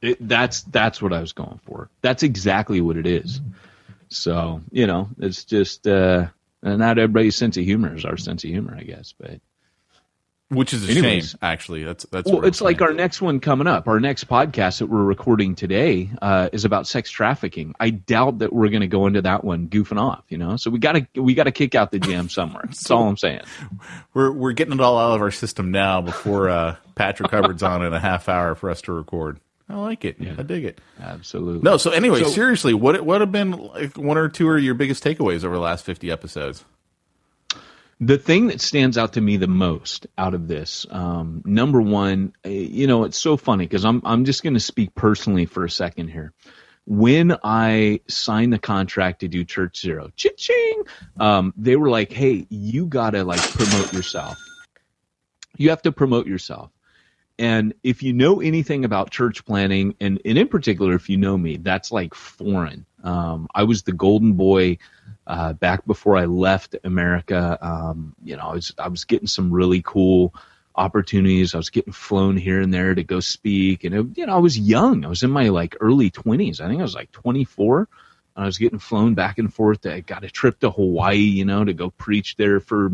it, 0.01 0.17
that's 0.27 0.61
that's 0.61 1.01
what 1.01 1.13
I 1.13 1.19
was 1.19 1.33
going 1.33 1.59
for. 1.65 1.89
That's 2.01 2.23
exactly 2.23 2.79
what 2.79 2.97
it 2.97 3.07
is. 3.07 3.41
So 4.09 4.61
you 4.71 4.87
know, 4.87 5.09
it's 5.19 5.43
just 5.43 5.87
uh, 5.87 6.27
not 6.61 6.99
everybody's 6.99 7.35
sense 7.35 7.57
of 7.57 7.63
humor 7.63 7.95
is 7.95 8.05
our 8.05 8.17
sense 8.17 8.43
of 8.43 8.49
humor, 8.49 8.75
I 8.77 8.83
guess. 8.83 9.13
But 9.17 9.39
Which 10.49 10.73
is 10.73 10.87
a 10.87 10.91
Anyways. 10.91 11.31
shame, 11.31 11.39
actually. 11.41 11.83
That's 11.83 12.05
that's. 12.11 12.31
well, 12.31 12.45
it's 12.45 12.61
like 12.61 12.79
our 12.83 12.93
next 12.93 13.19
one 13.19 13.39
coming 13.39 13.65
up. 13.65 13.87
Our 13.87 13.99
next 13.99 14.27
podcast 14.27 14.77
that 14.77 14.85
we're 14.85 15.03
recording 15.03 15.55
today 15.55 16.11
uh, 16.21 16.49
is 16.53 16.65
about 16.65 16.85
sex 16.85 17.09
trafficking. 17.09 17.73
I 17.79 17.89
doubt 17.89 18.37
that 18.39 18.53
we're 18.53 18.69
going 18.69 18.81
to 18.81 18.87
go 18.87 19.07
into 19.07 19.23
that 19.23 19.43
one 19.43 19.69
goofing 19.69 19.99
off. 19.99 20.23
You 20.29 20.37
know, 20.37 20.55
so 20.57 20.69
we 20.69 20.77
got 20.77 20.91
to 21.13 21.21
we 21.21 21.33
got 21.33 21.45
to 21.45 21.51
kick 21.51 21.73
out 21.73 21.89
the 21.89 21.97
jam 21.97 22.29
somewhere. 22.29 22.61
That's 22.67 22.91
all 22.91 23.07
I'm 23.07 23.17
saying. 23.17 23.41
we're 24.13 24.31
we're 24.31 24.51
getting 24.51 24.75
it 24.75 24.81
all 24.81 24.99
out 24.99 25.15
of 25.15 25.21
our 25.23 25.31
system 25.31 25.71
now 25.71 26.01
before 26.01 26.47
uh, 26.49 26.75
Patrick 26.93 27.31
Hubbard's 27.31 27.63
on 27.63 27.83
in 27.83 27.93
a 27.93 27.99
half 27.99 28.29
hour 28.29 28.53
for 28.53 28.69
us 28.69 28.83
to 28.83 28.93
record. 28.93 29.39
I 29.67 29.77
like 29.77 30.05
it. 30.05 30.17
I 30.21 30.43
dig 30.43 30.63
it. 30.63 30.79
Absolutely. 31.01 31.63
No, 31.63 31.77
so 31.77 31.89
anyway, 31.89 32.21
So- 32.21 32.29
seriously, 32.29 32.75
what 32.75 33.01
what 33.03 33.19
have 33.21 33.31
been 33.31 33.49
like 33.53 33.97
one 33.97 34.19
or 34.19 34.29
two 34.29 34.47
of 34.51 34.61
your 34.63 34.75
biggest 34.75 35.03
takeaways 35.03 35.43
over 35.43 35.55
the 35.55 35.59
last 35.61 35.83
fifty 35.85 36.11
episodes? 36.11 36.63
The 37.99 38.17
thing 38.17 38.47
that 38.47 38.59
stands 38.59 38.97
out 38.97 39.13
to 39.13 39.21
me 39.21 39.37
the 39.37 39.47
most 39.47 40.07
out 40.17 40.33
of 40.33 40.47
this, 40.47 40.85
um, 40.89 41.41
number 41.45 41.81
one, 41.81 42.33
eh, 42.43 42.49
you 42.49 42.87
know, 42.87 43.05
it's 43.05 43.17
so 43.17 43.37
funny 43.37 43.65
because 43.65 43.85
I'm 43.85 44.01
I'm 44.05 44.25
just 44.25 44.43
going 44.43 44.53
to 44.55 44.59
speak 44.59 44.93
personally 44.95 45.45
for 45.45 45.63
a 45.63 45.69
second 45.69 46.09
here. 46.09 46.33
When 46.87 47.35
I 47.43 48.01
signed 48.07 48.53
the 48.53 48.59
contract 48.59 49.21
to 49.21 49.27
do 49.27 49.43
Church 49.43 49.79
Zero, 49.79 50.11
ching, 50.15 50.83
um, 51.19 51.53
they 51.57 51.75
were 51.75 51.89
like, 51.89 52.11
"Hey, 52.11 52.45
you 52.49 52.85
gotta 52.85 53.23
like 53.23 53.41
promote 53.53 53.91
yourself. 53.91 54.37
You 55.57 55.69
have 55.69 55.81
to 55.83 55.91
promote 55.91 56.27
yourself." 56.27 56.71
And 57.37 57.73
if 57.83 58.03
you 58.03 58.13
know 58.13 58.39
anything 58.39 58.85
about 58.85 59.09
church 59.09 59.45
planning, 59.45 59.95
and, 59.99 60.21
and 60.23 60.37
in 60.37 60.47
particular, 60.47 60.93
if 60.93 61.09
you 61.09 61.17
know 61.17 61.37
me, 61.37 61.57
that's 61.57 61.91
like 61.91 62.13
foreign. 62.13 62.85
Um, 63.03 63.47
I 63.53 63.63
was 63.63 63.83
the 63.83 63.91
golden 63.91 64.33
boy 64.33 64.77
uh, 65.27 65.53
back 65.53 65.85
before 65.85 66.17
I 66.17 66.25
left 66.25 66.75
America. 66.83 67.57
Um, 67.61 68.15
you 68.23 68.35
know, 68.35 68.43
I 68.43 68.53
was 68.53 68.73
I 68.77 68.87
was 68.87 69.05
getting 69.05 69.27
some 69.27 69.51
really 69.51 69.81
cool 69.81 70.33
opportunities. 70.75 71.53
I 71.53 71.57
was 71.57 71.69
getting 71.69 71.93
flown 71.93 72.37
here 72.37 72.61
and 72.61 72.73
there 72.73 72.95
to 72.95 73.03
go 73.03 73.19
speak, 73.19 73.83
and 73.83 73.95
it, 73.95 74.17
you 74.17 74.25
know, 74.25 74.35
I 74.35 74.39
was 74.39 74.57
young. 74.57 75.05
I 75.05 75.09
was 75.09 75.23
in 75.23 75.31
my 75.31 75.49
like 75.49 75.77
early 75.79 76.09
twenties. 76.09 76.61
I 76.61 76.67
think 76.67 76.79
I 76.79 76.83
was 76.83 76.95
like 76.95 77.11
twenty 77.11 77.43
four. 77.43 77.87
I 78.37 78.43
was 78.43 78.57
getting 78.57 78.79
flown 78.79 79.13
back 79.13 79.37
and 79.37 79.53
forth. 79.53 79.85
I 79.85 80.01
got 80.01 80.25
a 80.25 80.29
trip 80.29 80.59
to 80.59 80.69
Hawaii, 80.69 81.15
you 81.15 81.45
know, 81.45 81.63
to 81.63 81.73
go 81.73 81.89
preach 81.91 82.35
there 82.35 82.59
for, 82.59 82.91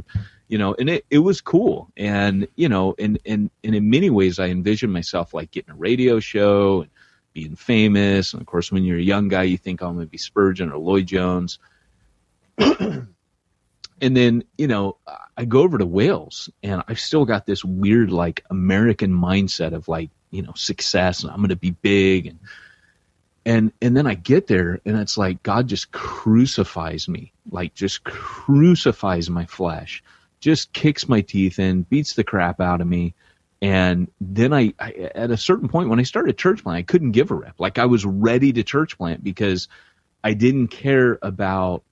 you 0.48 0.60
know, 0.60 0.76
and 0.78 0.88
it, 0.88 1.04
it 1.10 1.18
was 1.18 1.42
cool. 1.42 1.90
And, 1.98 2.48
you 2.56 2.70
know, 2.70 2.94
and, 3.00 3.18
and, 3.26 3.50
and 3.64 3.74
in 3.74 3.90
many 3.90 4.12
ways, 4.12 4.38
I 4.38 4.50
envisioned 4.50 4.94
myself 4.94 5.34
like 5.34 5.50
getting 5.50 5.72
a 5.72 5.76
radio 5.78 6.20
show 6.20 6.82
and 6.82 6.92
being 7.34 7.56
famous. 7.56 8.34
And 8.34 8.42
of 8.42 8.46
course, 8.46 8.72
when 8.72 8.84
you're 8.84 9.00
a 9.00 9.02
young 9.02 9.30
guy, 9.30 9.42
you 9.42 9.58
think, 9.58 9.82
oh, 9.82 9.88
I'm 9.88 9.96
going 9.96 10.06
to 10.06 10.12
be 10.12 10.20
Spurgeon 10.20 10.72
or 10.72 10.78
Lloyd 10.78 11.08
Jones. 11.08 11.58
and 14.02 14.18
then, 14.18 14.44
you 14.58 14.68
know, 14.68 14.98
I 15.38 15.46
go 15.46 15.62
over 15.62 15.78
to 15.78 15.86
Wales 15.86 16.50
and 16.64 16.84
I've 16.88 17.00
still 17.00 17.26
got 17.26 17.46
this 17.46 17.64
weird, 17.64 18.12
like, 18.12 18.44
American 18.50 19.12
mindset 19.12 19.74
of 19.74 19.88
like, 19.88 20.10
you 20.32 20.42
know, 20.42 20.54
success 20.56 21.24
and 21.24 21.32
I'm 21.32 21.38
going 21.38 21.50
to 21.50 21.56
be 21.56 21.72
big 21.72 22.28
and, 22.28 22.40
and 23.46 23.72
and 23.82 23.98
then 23.98 24.06
I 24.06 24.14
get 24.14 24.48
there 24.48 24.80
and 24.86 24.98
it's 25.00 25.18
like 25.18 25.42
God 25.44 25.68
just 25.68 25.92
crucifies 25.92 27.08
me, 27.08 27.34
like 27.50 27.74
just 27.74 28.04
crucifies 28.04 29.30
my 29.30 29.46
flesh, 29.46 30.04
just 30.40 30.74
kicks 30.74 31.10
my 31.10 31.22
teeth 31.22 31.60
in, 31.60 31.84
beats 31.84 32.14
the 32.14 32.24
crap 32.24 32.62
out 32.62 32.82
of 32.82 32.88
me. 32.88 33.16
And 33.62 34.10
then 34.20 34.54
I, 34.54 34.74
I 34.80 34.92
at 35.16 35.32
a 35.32 35.38
certain 35.38 35.70
point 35.70 35.90
when 35.90 36.00
I 36.00 36.04
started 36.04 36.38
church 36.38 36.64
plant, 36.64 36.78
I 36.78 36.84
couldn't 36.84 37.12
give 37.12 37.32
a 37.32 37.36
rep. 37.36 37.60
Like 37.60 37.80
I 37.80 37.86
was 37.86 38.06
ready 38.06 38.54
to 38.54 38.64
church 38.64 38.98
plant 38.98 39.24
because 39.24 39.68
I 40.24 40.34
didn't 40.34 40.68
care 40.68 41.18
about 41.22 41.84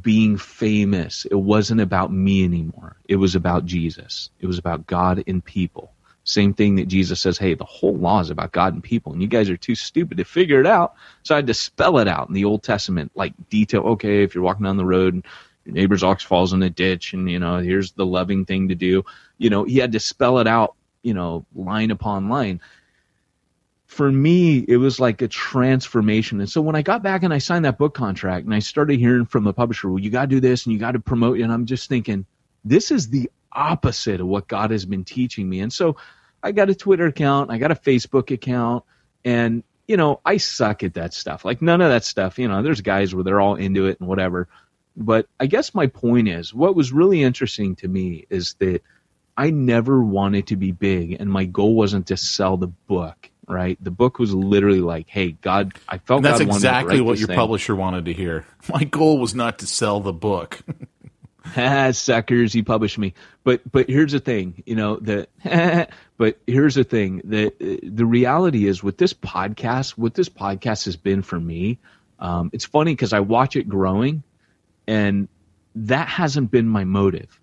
being 0.00 0.36
famous. 0.36 1.24
It 1.24 1.34
wasn't 1.34 1.80
about 1.80 2.12
me 2.12 2.44
anymore. 2.44 2.96
It 3.06 3.16
was 3.16 3.34
about 3.34 3.64
Jesus. 3.64 4.30
It 4.40 4.46
was 4.46 4.58
about 4.58 4.86
God 4.86 5.24
and 5.26 5.44
people. 5.44 5.92
Same 6.24 6.52
thing 6.52 6.76
that 6.76 6.88
Jesus 6.88 7.22
says, 7.22 7.38
hey, 7.38 7.54
the 7.54 7.64
whole 7.64 7.96
law 7.96 8.20
is 8.20 8.28
about 8.28 8.52
God 8.52 8.74
and 8.74 8.82
people, 8.82 9.12
and 9.12 9.22
you 9.22 9.28
guys 9.28 9.48
are 9.48 9.56
too 9.56 9.74
stupid 9.74 10.18
to 10.18 10.24
figure 10.24 10.60
it 10.60 10.66
out. 10.66 10.94
So 11.22 11.34
I 11.34 11.38
had 11.38 11.46
to 11.46 11.54
spell 11.54 11.98
it 12.00 12.06
out 12.06 12.28
in 12.28 12.34
the 12.34 12.44
Old 12.44 12.62
Testament, 12.62 13.12
like 13.14 13.32
detail. 13.48 13.80
Okay, 13.80 14.24
if 14.24 14.34
you're 14.34 14.44
walking 14.44 14.64
down 14.64 14.76
the 14.76 14.84
road 14.84 15.14
and 15.14 15.24
your 15.64 15.74
neighbor's 15.74 16.04
ox 16.04 16.22
falls 16.22 16.52
in 16.52 16.62
a 16.62 16.68
ditch, 16.68 17.14
and 17.14 17.30
you 17.30 17.38
know, 17.38 17.58
here's 17.58 17.92
the 17.92 18.04
loving 18.04 18.44
thing 18.44 18.68
to 18.68 18.74
do. 18.74 19.06
You 19.38 19.48
know, 19.48 19.64
he 19.64 19.78
had 19.78 19.92
to 19.92 20.00
spell 20.00 20.38
it 20.38 20.46
out, 20.46 20.74
you 21.02 21.14
know, 21.14 21.46
line 21.54 21.90
upon 21.90 22.28
line. 22.28 22.60
For 23.88 24.12
me, 24.12 24.64
it 24.68 24.76
was 24.76 25.00
like 25.00 25.22
a 25.22 25.28
transformation. 25.28 26.40
And 26.40 26.48
so 26.48 26.60
when 26.60 26.76
I 26.76 26.82
got 26.82 27.02
back 27.02 27.22
and 27.22 27.32
I 27.32 27.38
signed 27.38 27.64
that 27.64 27.78
book 27.78 27.94
contract 27.94 28.44
and 28.44 28.54
I 28.54 28.58
started 28.58 29.00
hearing 29.00 29.24
from 29.24 29.44
the 29.44 29.54
publisher, 29.54 29.88
well, 29.88 29.98
you 29.98 30.10
got 30.10 30.22
to 30.22 30.26
do 30.28 30.40
this 30.40 30.66
and 30.66 30.74
you 30.74 30.78
got 30.78 30.92
to 30.92 31.00
promote. 31.00 31.40
And 31.40 31.50
I'm 31.50 31.64
just 31.64 31.88
thinking, 31.88 32.26
this 32.64 32.90
is 32.90 33.08
the 33.08 33.30
opposite 33.50 34.20
of 34.20 34.26
what 34.26 34.46
God 34.46 34.72
has 34.72 34.84
been 34.84 35.04
teaching 35.04 35.48
me. 35.48 35.60
And 35.60 35.72
so 35.72 35.96
I 36.42 36.52
got 36.52 36.68
a 36.68 36.74
Twitter 36.74 37.06
account, 37.06 37.50
I 37.50 37.56
got 37.56 37.70
a 37.72 37.74
Facebook 37.74 38.30
account, 38.30 38.84
and 39.24 39.64
you 39.88 39.96
know, 39.96 40.20
I 40.22 40.36
suck 40.36 40.82
at 40.84 40.94
that 40.94 41.14
stuff. 41.14 41.46
Like 41.46 41.62
none 41.62 41.80
of 41.80 41.88
that 41.88 42.04
stuff, 42.04 42.38
you 42.38 42.46
know, 42.46 42.62
there's 42.62 42.82
guys 42.82 43.14
where 43.14 43.24
they're 43.24 43.40
all 43.40 43.54
into 43.54 43.86
it 43.86 43.98
and 43.98 44.08
whatever. 44.08 44.48
But 44.96 45.28
I 45.40 45.46
guess 45.46 45.74
my 45.74 45.86
point 45.86 46.28
is 46.28 46.52
what 46.52 46.76
was 46.76 46.92
really 46.92 47.22
interesting 47.22 47.74
to 47.76 47.88
me 47.88 48.26
is 48.28 48.54
that 48.58 48.82
I 49.34 49.50
never 49.50 50.02
wanted 50.02 50.48
to 50.48 50.56
be 50.56 50.72
big 50.72 51.16
and 51.18 51.30
my 51.30 51.46
goal 51.46 51.74
wasn't 51.74 52.08
to 52.08 52.18
sell 52.18 52.58
the 52.58 52.66
book, 52.66 53.30
right? 53.48 53.82
The 53.82 53.90
book 53.90 54.18
was 54.18 54.34
literally 54.34 54.80
like, 54.80 55.08
hey, 55.08 55.32
God, 55.32 55.72
I 55.88 55.98
felt 55.98 56.18
And 56.18 56.24
that's 56.24 56.40
God 56.40 56.48
exactly 56.48 57.00
what 57.00 57.18
your 57.18 57.28
thing. 57.28 57.36
publisher 57.36 57.74
wanted 57.74 58.04
to 58.06 58.12
hear. 58.12 58.46
My 58.72 58.84
goal 58.84 59.18
was 59.18 59.34
not 59.34 59.58
to 59.60 59.66
sell 59.66 60.00
the 60.00 60.12
book. 60.12 60.60
suckers, 61.92 62.52
he 62.52 62.62
published 62.62 62.98
me. 62.98 63.14
But 63.44 63.70
but 63.70 63.88
here's 63.88 64.12
the 64.12 64.20
thing, 64.20 64.62
you 64.66 64.76
know, 64.76 64.96
that 64.96 65.90
but 66.18 66.38
here's 66.46 66.74
the 66.74 66.84
thing, 66.84 67.22
that 67.24 67.58
the 67.82 68.06
reality 68.06 68.66
is 68.66 68.82
with 68.82 68.98
this 68.98 69.14
podcast, 69.14 69.90
what 69.92 70.14
this 70.14 70.28
podcast 70.28 70.84
has 70.84 70.96
been 70.96 71.22
for 71.22 71.40
me, 71.40 71.78
um, 72.18 72.50
it's 72.52 72.64
funny 72.64 72.92
because 72.92 73.12
I 73.12 73.20
watch 73.20 73.56
it 73.56 73.68
growing 73.68 74.22
and 74.86 75.28
that 75.74 76.08
hasn't 76.08 76.50
been 76.50 76.68
my 76.68 76.84
motive. 76.84 77.40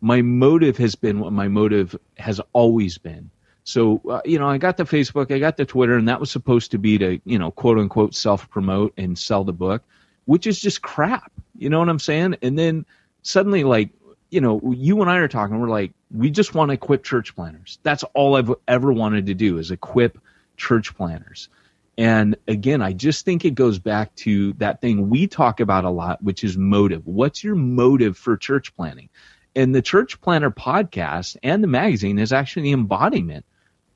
My 0.00 0.22
motive 0.22 0.76
has 0.78 0.94
been 0.94 1.20
what 1.20 1.32
my 1.32 1.48
motive 1.48 1.96
has 2.16 2.40
always 2.52 2.98
been. 2.98 3.30
So, 3.64 4.02
uh, 4.08 4.20
you 4.24 4.38
know, 4.38 4.48
I 4.48 4.58
got 4.58 4.76
the 4.76 4.84
Facebook, 4.84 5.34
I 5.34 5.38
got 5.38 5.56
the 5.56 5.64
Twitter, 5.64 5.96
and 5.96 6.08
that 6.08 6.20
was 6.20 6.30
supposed 6.30 6.70
to 6.72 6.78
be 6.78 6.98
to, 6.98 7.18
you 7.24 7.38
know, 7.38 7.50
quote 7.50 7.78
unquote 7.78 8.14
self 8.14 8.48
promote 8.50 8.92
and 8.98 9.18
sell 9.18 9.42
the 9.42 9.54
book, 9.54 9.82
which 10.26 10.46
is 10.46 10.60
just 10.60 10.82
crap. 10.82 11.32
You 11.56 11.70
know 11.70 11.78
what 11.78 11.88
I'm 11.88 11.98
saying? 11.98 12.36
And 12.42 12.58
then 12.58 12.84
suddenly, 13.22 13.64
like, 13.64 13.90
you 14.30 14.40
know, 14.40 14.60
you 14.76 15.00
and 15.00 15.10
I 15.10 15.16
are 15.16 15.28
talking, 15.28 15.58
we're 15.58 15.68
like, 15.68 15.92
we 16.10 16.30
just 16.30 16.54
want 16.54 16.68
to 16.68 16.74
equip 16.74 17.04
church 17.04 17.34
planners. 17.34 17.78
That's 17.82 18.02
all 18.14 18.36
I've 18.36 18.52
ever 18.68 18.92
wanted 18.92 19.26
to 19.26 19.34
do 19.34 19.58
is 19.58 19.70
equip 19.70 20.18
church 20.56 20.94
planners. 20.94 21.48
And 21.96 22.36
again, 22.48 22.82
I 22.82 22.92
just 22.92 23.24
think 23.24 23.44
it 23.44 23.54
goes 23.54 23.78
back 23.78 24.14
to 24.16 24.52
that 24.54 24.80
thing 24.80 25.08
we 25.08 25.26
talk 25.26 25.60
about 25.60 25.84
a 25.84 25.90
lot, 25.90 26.22
which 26.22 26.44
is 26.44 26.58
motive. 26.58 27.06
What's 27.06 27.44
your 27.44 27.54
motive 27.54 28.18
for 28.18 28.36
church 28.36 28.74
planning? 28.76 29.08
And 29.56 29.72
the 29.72 29.82
Church 29.82 30.20
Planter 30.20 30.50
podcast 30.50 31.36
and 31.44 31.62
the 31.62 31.68
magazine 31.68 32.18
is 32.18 32.32
actually 32.32 32.62
the 32.62 32.72
embodiment 32.72 33.44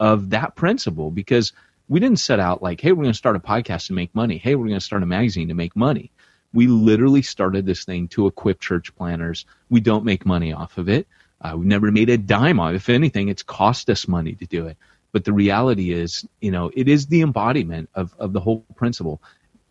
of 0.00 0.30
that 0.30 0.54
principle 0.54 1.10
because 1.10 1.52
we 1.88 2.00
didn't 2.00 2.20
set 2.20 2.40
out 2.40 2.62
like, 2.62 2.80
hey, 2.80 2.92
we're 2.92 3.04
going 3.04 3.12
to 3.12 3.18
start 3.18 3.36
a 3.36 3.40
podcast 3.40 3.86
to 3.86 3.92
make 3.94 4.14
money. 4.14 4.38
Hey, 4.38 4.54
we're 4.54 4.66
going 4.66 4.78
to 4.78 4.84
start 4.84 5.02
a 5.02 5.06
magazine 5.06 5.48
to 5.48 5.54
make 5.54 5.74
money. 5.74 6.10
We 6.52 6.66
literally 6.66 7.22
started 7.22 7.66
this 7.66 7.84
thing 7.84 8.08
to 8.08 8.26
equip 8.26 8.60
church 8.60 8.94
planners. 8.96 9.46
We 9.70 9.80
don't 9.80 10.04
make 10.04 10.26
money 10.26 10.52
off 10.52 10.78
of 10.78 10.88
it. 10.88 11.06
Uh, 11.40 11.54
we've 11.56 11.66
never 11.66 11.90
made 11.92 12.10
a 12.10 12.18
dime 12.18 12.58
off. 12.60 12.74
If 12.74 12.88
anything, 12.88 13.28
it's 13.28 13.42
cost 13.42 13.88
us 13.90 14.08
money 14.08 14.34
to 14.34 14.46
do 14.46 14.66
it. 14.66 14.76
But 15.12 15.24
the 15.24 15.32
reality 15.32 15.92
is, 15.92 16.26
you 16.40 16.50
know, 16.50 16.70
it 16.74 16.88
is 16.88 17.06
the 17.06 17.22
embodiment 17.22 17.88
of, 17.94 18.14
of 18.18 18.32
the 18.32 18.40
whole 18.40 18.64
principle. 18.76 19.22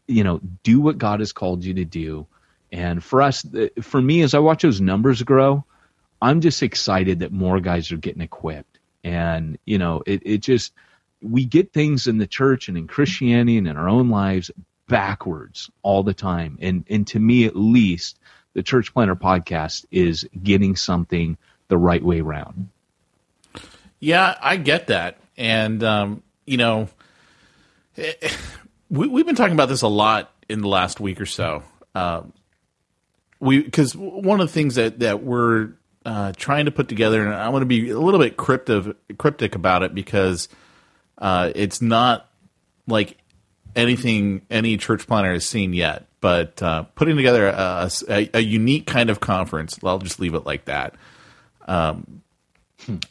You 0.08 0.24
know, 0.24 0.40
do 0.63 0.80
what 0.80 0.98
God 0.98 1.20
has 1.20 1.34
called 1.34 1.63
you 1.63 1.74
to 1.76 1.86
do. 1.86 2.26
And 2.72 3.04
for 3.04 3.22
us, 3.22 3.46
for 3.82 4.02
me, 4.02 4.22
as 4.22 4.34
I 4.34 4.40
watch 4.40 4.63
those 4.63 4.82
numbers 4.82 5.22
grow, 5.22 5.63
I'm 6.22 6.42
just 6.42 6.63
excited 6.63 7.20
that 7.20 7.32
more 7.32 7.60
guys 7.60 7.92
are 7.92 7.98
getting 7.98 8.22
equipped. 8.22 8.77
And, 9.08 9.58
you 9.65 9.78
know, 9.78 10.04
it, 10.06 10.22
it 10.26 10.38
just, 10.39 10.74
we 11.22 11.46
get 11.46 11.74
things 11.74 12.08
in 12.08 12.17
the 12.17 12.28
church 12.28 12.67
and 12.67 12.78
in 12.78 12.88
Christianity 12.88 13.58
and 13.58 13.67
in 13.67 13.78
our 13.78 13.88
own 13.88 14.10
lives 14.10 14.52
backwards 14.88 15.70
all 15.82 16.04
the 16.04 16.13
time. 16.13 16.58
And, 16.62 16.86
and 16.89 17.08
to 17.08 17.20
me, 17.20 17.46
at 17.46 17.56
least, 17.56 18.20
the 18.54 18.63
Church 18.63 18.93
Planter 18.93 19.15
podcast 19.15 19.86
is 19.91 20.28
getting 20.41 20.76
something 20.76 21.38
the 21.67 21.78
right 21.78 22.04
way 22.04 22.22
around. 22.22 22.70
Yeah, 24.00 24.36
I 24.41 24.58
get 24.58 24.88
that, 24.88 25.20
and 25.38 25.84
um, 25.84 26.24
you 26.46 26.58
know, 26.58 26.89
eh, 27.98 28.13
we, 28.89 29.08
we've 29.08 29.26
been 29.26 29.36
talking 29.36 29.54
about 29.54 29.70
this 29.70 29.82
a 29.82 29.88
lot 29.88 30.32
in 30.50 30.62
the 30.62 30.67
last 30.67 31.00
week 31.00 31.20
or 31.20 31.26
so. 31.26 31.63
Um, 31.96 32.34
we 33.39 33.62
because 33.62 33.96
one 33.96 34.39
of 34.39 34.48
the 34.48 34.54
things 34.54 34.76
that 34.76 35.00
that 35.00 35.24
we're 35.24 35.70
uh, 36.08 36.32
trying 36.38 36.65
to 36.65 36.72
put 36.72 36.88
together, 36.88 37.22
and 37.22 37.34
I 37.34 37.50
want 37.50 37.63
to 37.63 37.67
be 37.67 37.89
a 37.89 38.00
little 38.00 38.22
bit 38.22 38.38
cryptic 38.38 38.96
cryptic 39.17 39.56
about 39.56 39.84
it 39.84 39.93
because 39.93 40.48
uh, 41.17 41.52
it's 41.54 41.82
not 41.82 42.32
like 42.88 43.17
anything 43.76 44.41
any 44.50 44.78
church 44.78 45.06
planner 45.06 45.34
has 45.34 45.46
seen 45.46 45.74
yet. 45.74 46.08
But 46.22 46.63
uh, 46.63 46.84
putting 46.96 47.17
together 47.17 47.48
a, 47.50 47.91
a, 48.08 48.30
a 48.36 48.39
unique 48.39 48.88
kind 48.88 49.10
of 49.10 49.20
conference, 49.20 49.78
I'll 49.84 50.00
just 50.00 50.22
leave 50.22 50.34
it 50.34 50.46
like 50.46 50.65
that. 50.65 50.96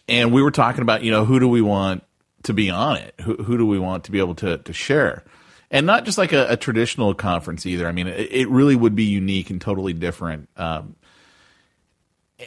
And 0.09 0.33
we 0.33 0.41
were 0.41 0.51
talking 0.51 0.81
about 0.81 1.05
you 1.05 1.11
know 1.11 1.27
who 1.27 1.39
do 1.39 1.49
we 1.49 1.61
want 1.61 2.03
to 2.45 2.55
be 2.55 2.71
on 2.71 2.97
it? 2.97 3.15
Who, 3.21 3.37
who 3.37 3.59
do 3.59 3.67
we 3.67 3.79
want 3.79 4.05
to 4.05 4.11
be 4.11 4.21
able 4.21 4.37
to, 4.37 4.57
to 4.57 4.73
share? 4.73 5.23
And 5.71 5.85
not 5.85 6.07
just 6.07 6.17
like 6.17 6.33
a, 6.33 6.47
a 6.53 6.57
traditional 6.57 7.13
conference 7.13 7.67
either. 7.67 7.87
I 7.87 7.93
mean 7.93 8.07
it, 8.07 8.33
it 8.33 8.49
really 8.49 8.75
would 8.75 8.95
be 8.95 9.05
unique 9.05 9.51
and 9.51 9.61
totally 9.61 9.93
different. 9.93 10.49
Um, 10.57 10.97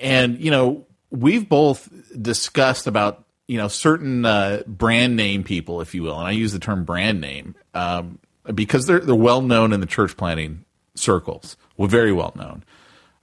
and 0.01 0.39
you 0.39 0.51
know 0.51 0.85
we've 1.09 1.47
both 1.47 1.89
discussed 2.21 2.87
about 2.87 3.25
you 3.47 3.57
know 3.57 3.67
certain 3.67 4.25
uh, 4.25 4.61
brand 4.67 5.15
name 5.15 5.43
people 5.43 5.81
if 5.81 5.95
you 5.95 6.03
will 6.03 6.17
and 6.17 6.27
i 6.27 6.31
use 6.31 6.51
the 6.51 6.59
term 6.59 6.83
brand 6.83 7.19
name 7.21 7.55
um, 7.73 8.19
because 8.53 8.85
they're, 8.85 8.99
they're 8.99 9.15
well 9.15 9.41
known 9.41 9.73
in 9.73 9.79
the 9.79 9.85
church 9.85 10.15
planning 10.17 10.65
circles 10.95 11.57
well 11.77 11.87
very 11.87 12.11
well 12.11 12.33
known 12.35 12.63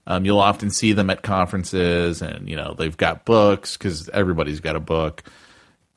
um, 0.07 0.25
you'll 0.25 0.41
often 0.41 0.71
see 0.71 0.93
them 0.93 1.11
at 1.11 1.23
conferences, 1.23 2.23
and 2.23 2.49
you 2.49 2.55
know 2.55 2.75
they've 2.75 2.97
got 2.97 3.25
books 3.25 3.77
because 3.77 4.09
everybody's 4.11 4.61
got 4.61 4.77
a 4.77 4.81
book. 4.81 5.25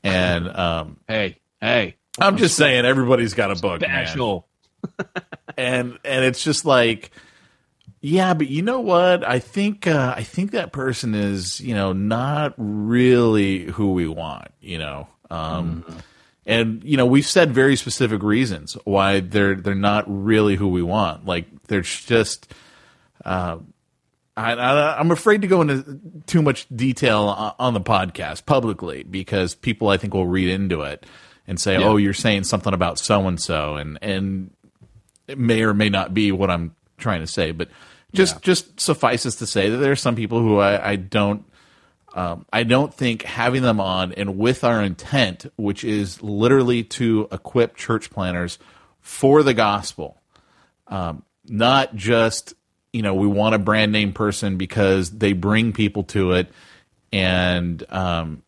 And 0.03 0.47
um, 0.47 0.97
Hey, 1.07 1.37
hey, 1.61 1.95
I'm 2.19 2.37
just 2.37 2.55
saying, 2.55 2.85
everybody's 2.85 3.35
got 3.35 3.51
a 3.51 3.55
book, 3.55 3.81
man. 3.81 4.07
special. 4.07 4.47
And 5.57 5.99
and 6.05 6.23
it's 6.23 6.41
just 6.41 6.63
like, 6.63 7.11
yeah, 8.01 8.33
but 8.33 8.47
you 8.47 8.61
know 8.61 8.79
what? 8.79 9.27
I 9.27 9.39
think 9.39 9.87
uh, 9.87 10.13
I 10.15 10.23
think 10.23 10.51
that 10.51 10.71
person 10.71 11.15
is 11.15 11.59
you 11.59 11.75
know 11.75 11.93
not 11.93 12.53
really 12.57 13.65
who 13.65 13.93
we 13.93 14.07
want. 14.07 14.49
You 14.61 14.77
know. 14.79 15.07
Um, 15.29 15.85
And 16.45 16.83
you 16.83 16.97
know 16.97 17.05
we've 17.05 17.27
said 17.27 17.53
very 17.53 17.75
specific 17.75 18.23
reasons 18.23 18.75
why 18.83 19.19
they're 19.19 19.53
they're 19.55 19.75
not 19.75 20.05
really 20.07 20.55
who 20.55 20.67
we 20.69 20.81
want. 20.81 21.25
Like 21.25 21.45
they're 21.67 21.81
just 21.81 22.51
I, 24.35 24.53
I, 24.53 24.99
I'm 24.99 25.11
afraid 25.11 25.41
to 25.41 25.47
go 25.47 25.61
into 25.61 25.99
too 26.25 26.41
much 26.41 26.65
detail 26.73 27.23
on, 27.23 27.53
on 27.59 27.73
the 27.73 27.81
podcast 27.81 28.45
publicly 28.45 29.03
because 29.03 29.53
people 29.53 29.89
I 29.89 29.97
think 29.97 30.13
will 30.13 30.25
read 30.27 30.49
into 30.49 30.81
it 30.81 31.05
and 31.45 31.59
say, 31.59 31.75
"Oh, 31.77 31.97
you're 31.97 32.13
saying 32.13 32.45
something 32.45 32.73
about 32.73 32.97
so 32.99 33.27
and 33.27 33.39
so," 33.39 33.75
and 33.75 33.99
and 34.01 34.51
it 35.27 35.37
may 35.37 35.61
or 35.61 35.73
may 35.73 35.89
not 35.89 36.13
be 36.13 36.31
what 36.31 36.49
I'm 36.49 36.73
trying 36.99 37.21
to 37.21 37.27
say. 37.27 37.51
But 37.51 37.69
just 38.13 38.41
just 38.41 38.79
suffices 38.79 39.35
to 39.37 39.47
say 39.47 39.69
that 39.69 39.77
there 39.77 39.91
are 39.91 39.97
some 39.97 40.15
people 40.15 40.39
who 40.39 40.57
I, 40.57 40.91
I 40.91 40.95
don't 40.95 41.45
um, 42.13 42.45
I 42.51 42.63
don't 42.63 42.93
think 42.93 43.21
having 43.23 43.61
them 43.61 43.79
on 43.79 44.13
and 44.13 44.37
with 44.37 44.63
our 44.63 44.81
intent, 44.81 45.45
which 45.57 45.83
is 45.83 46.21
literally 46.23 46.83
to 46.83 47.27
equip 47.31 47.75
church 47.75 48.09
planners 48.09 48.57
for 48.99 49.43
the 49.43 49.53
gospel, 49.53 50.17
um, 50.87 51.23
not 51.45 51.95
just 51.95 52.53
you 52.91 53.03
know 53.03 53.13
we 53.13 53.27
want 53.27 53.55
a 53.55 53.59
brand 53.59 53.91
name 53.91 54.13
person 54.13 54.57
because 54.57 55.11
they 55.11 55.33
bring 55.33 55.71
people 55.71 56.03
to 56.05 56.31
it, 56.31 56.49
and 57.13 57.83
um, 57.91 58.41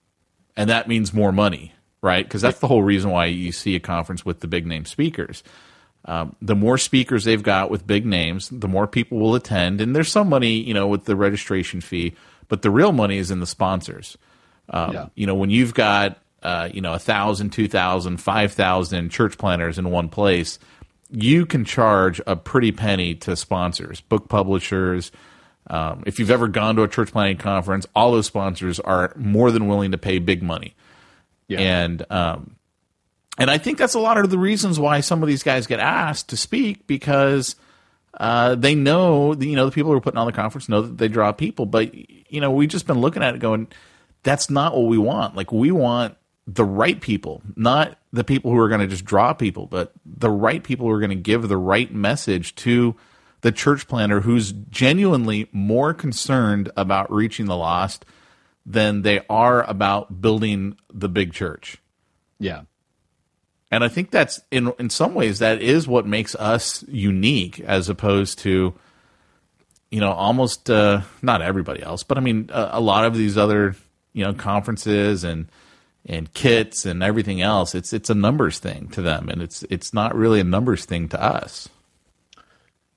and 0.58 0.70
that 0.72 0.88
means 0.88 1.14
more 1.14 1.32
money, 1.32 1.74
right? 2.02 2.26
Because 2.26 2.42
that's 2.42 2.60
the 2.60 2.68
whole 2.68 2.84
reason 2.84 3.12
why 3.12 3.26
you 3.26 3.52
see 3.52 3.76
a 3.76 3.80
conference 3.80 4.26
with 4.26 4.40
the 4.40 4.48
big 4.48 4.66
name 4.66 4.86
speakers. 4.86 5.44
Um, 6.06 6.36
the 6.42 6.56
more 6.56 6.78
speakers 6.78 7.26
they've 7.26 7.44
got 7.44 7.70
with 7.70 7.86
big 7.86 8.06
names, 8.06 8.50
the 8.50 8.68
more 8.68 8.88
people 8.88 9.20
will 9.20 9.36
attend, 9.36 9.82
and 9.82 9.96
there's 9.96 10.12
some 10.12 10.30
money, 10.30 10.54
you 10.54 10.74
know, 10.74 10.88
with 10.88 11.06
the 11.06 11.16
registration 11.16 11.80
fee, 11.80 12.16
but 12.48 12.64
the 12.64 12.72
real 12.72 12.92
money 12.92 13.18
is 13.18 13.30
in 13.30 13.40
the 13.40 13.46
sponsors. 13.46 14.18
Um, 14.70 14.94
Yeah. 14.94 15.08
You 15.16 15.28
know, 15.28 15.36
when 15.36 15.52
you've 15.52 15.74
got 15.74 16.18
uh, 16.42 16.70
you 16.74 16.82
know 16.82 16.94
a 16.94 17.00
thousand, 17.00 17.52
two 17.52 17.68
thousand, 17.68 18.18
five 18.18 18.52
thousand 18.54 19.10
church 19.10 19.38
planners 19.38 19.78
in 19.78 19.92
one 19.92 20.10
place, 20.10 20.58
you 21.12 21.46
can 21.46 21.66
charge 21.66 22.20
a 22.26 22.36
pretty 22.36 22.72
penny 22.72 23.14
to 23.16 23.36
sponsors, 23.36 24.02
book 24.02 24.28
publishers. 24.28 25.12
Um, 25.68 26.04
if 26.08 26.20
you've 26.20 26.32
ever 26.32 26.48
gone 26.48 26.76
to 26.78 26.84
a 26.84 26.88
church 26.88 27.12
planning 27.12 27.38
conference, 27.38 27.86
all 27.96 28.12
those 28.12 28.26
sponsors 28.26 28.80
are 28.80 29.14
more 29.16 29.52
than 29.52 29.68
willing 29.68 29.92
to 29.92 29.98
pay 30.00 30.18
big 30.18 30.42
money. 30.42 30.74
And 31.60 32.06
um, 32.10 32.56
and 33.41 33.49
I 33.49 33.58
think 33.58 33.80
that's 33.80 33.95
a 33.95 33.99
lot 33.99 34.19
of 34.19 34.30
the 34.30 34.38
reasons 34.38 34.80
why 34.80 34.99
some 34.99 35.23
of 35.23 35.27
these 35.27 35.41
guys 35.41 35.65
get 35.65 35.80
asked 35.80 36.30
to 36.30 36.38
speak 36.38 36.86
because 36.86 37.56
uh, 38.13 38.54
they 38.54 38.75
know, 38.75 39.34
you 39.34 39.56
know, 39.56 39.65
the 39.65 39.71
people 39.71 39.89
who 39.89 39.97
are 39.97 40.01
putting 40.01 40.19
on 40.19 40.27
the 40.27 40.32
conference 40.32 40.69
know 40.69 40.84
that 40.84 40.99
they 40.99 41.08
draw 41.08 41.32
people. 41.32 41.65
But, 41.65 41.91
you 42.32 42.39
know, 42.39 42.51
we've 42.51 42.69
just 42.69 42.86
been 42.86 42.99
looking 42.99 43.23
at 43.23 43.34
it 43.34 43.39
going, 43.39 43.67
that's 44.21 44.51
not 44.51 44.77
what 44.77 44.86
we 44.86 44.99
want. 44.99 45.36
Like, 45.36 45.51
we 45.51 45.71
want 45.71 46.17
the 46.45 46.63
right 46.63 47.01
people, 47.01 47.41
not 47.56 47.97
the 48.13 48.23
people 48.23 48.51
who 48.51 48.60
are 48.60 48.69
going 48.69 48.82
to 48.82 48.86
just 48.86 49.06
draw 49.06 49.34
people, 49.34 49.65
but 49.65 49.91
the 50.06 50.30
right 50.30 50.63
people 50.63 50.86
who 50.86 50.93
are 50.93 50.99
going 50.99 51.10
to 51.10 51.15
give 51.15 51.47
the 51.47 51.58
right 51.58 51.91
message 51.91 52.54
to 52.58 52.95
the 53.41 53.51
church 53.51 53.88
planter 53.88 54.21
who's 54.21 54.51
genuinely 54.51 55.49
more 55.51 55.95
concerned 55.95 56.71
about 56.77 57.12
reaching 57.12 57.47
the 57.47 57.58
lost 57.58 58.06
than 58.67 59.01
they 59.01 59.21
are 59.32 59.63
about 59.63 60.21
building 60.21 60.77
the 60.93 61.10
big 61.10 61.34
church. 61.34 61.77
Yeah. 62.39 62.62
And 63.71 63.84
I 63.84 63.88
think 63.88 64.12
that's 64.12 64.41
in 64.51 64.73
in 64.77 64.89
some 64.89 65.13
ways 65.13 65.39
that 65.39 65.62
is 65.62 65.88
what 65.88 66.05
makes 66.05 66.36
us 66.36 66.84
unique 66.89 67.60
as 67.62 67.88
opposed 67.88 68.39
to 68.39 68.73
you 69.89 69.99
know 69.99 70.12
almost 70.12 70.69
uh, 70.69 71.01
not 71.21 71.41
everybody 71.41 71.81
else, 71.81 72.03
but 72.03 72.17
I 72.17 72.21
mean 72.21 72.49
a, 72.51 72.71
a 72.73 72.81
lot 72.81 73.05
of 73.05 73.15
these 73.15 73.38
other 73.38 73.75
you 74.13 74.25
know 74.25 74.34
conferences 74.34 75.23
and 75.23 75.47
and 76.05 76.34
kits 76.34 76.86
and 76.86 77.01
everything 77.01 77.41
else. 77.41 77.73
It's 77.73 77.93
it's 77.93 78.10
a 78.10 78.15
numbers 78.15 78.60
thing 78.60 78.89
to 78.89 79.01
them, 79.01 79.29
and 79.29 79.41
it's 79.41 79.63
it's 79.69 79.93
not 79.93 80.15
really 80.15 80.41
a 80.41 80.45
numbers 80.45 80.86
thing 80.86 81.07
to 81.10 81.21
us. 81.21 81.69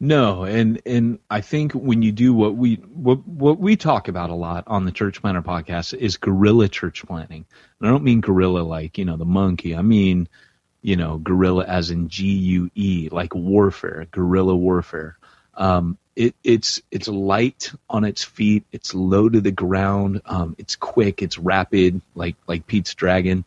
No, 0.00 0.42
and 0.42 0.82
and 0.84 1.18
I 1.30 1.40
think 1.40 1.72
when 1.72 2.02
you 2.02 2.10
do 2.10 2.34
what 2.34 2.56
we 2.56 2.74
what 2.74 3.26
what 3.26 3.58
we 3.58 3.76
talk 3.76 4.08
about 4.08 4.30
a 4.30 4.34
lot 4.34 4.64
on 4.66 4.84
the 4.84 4.92
Church 4.92 5.20
Planter 5.20 5.42
podcast 5.42 5.94
is 5.94 6.16
guerrilla 6.16 6.68
church 6.68 7.06
planning. 7.06 7.46
And 7.78 7.88
I 7.88 7.92
don't 7.92 8.02
mean 8.02 8.20
guerrilla 8.20 8.60
like 8.60 8.98
you 8.98 9.04
know 9.04 9.16
the 9.16 9.24
monkey. 9.24 9.76
I 9.76 9.82
mean 9.82 10.28
you 10.84 10.96
know 10.96 11.16
guerrilla 11.16 11.64
as 11.64 11.90
in 11.90 12.08
G 12.08 12.26
U 12.26 12.70
E 12.74 13.08
like 13.10 13.34
warfare, 13.34 14.06
guerrilla 14.12 14.54
warfare. 14.54 15.16
Um, 15.54 15.96
it, 16.14 16.36
it's 16.44 16.80
it's 16.90 17.08
light 17.08 17.72
on 17.88 18.04
its 18.04 18.22
feet. 18.22 18.64
It's 18.70 18.94
low 18.94 19.28
to 19.28 19.40
the 19.40 19.50
ground. 19.50 20.20
Um, 20.26 20.54
it's 20.58 20.76
quick. 20.76 21.22
It's 21.22 21.38
rapid, 21.38 22.02
like 22.14 22.36
like 22.46 22.66
Pete's 22.66 22.94
dragon. 22.94 23.46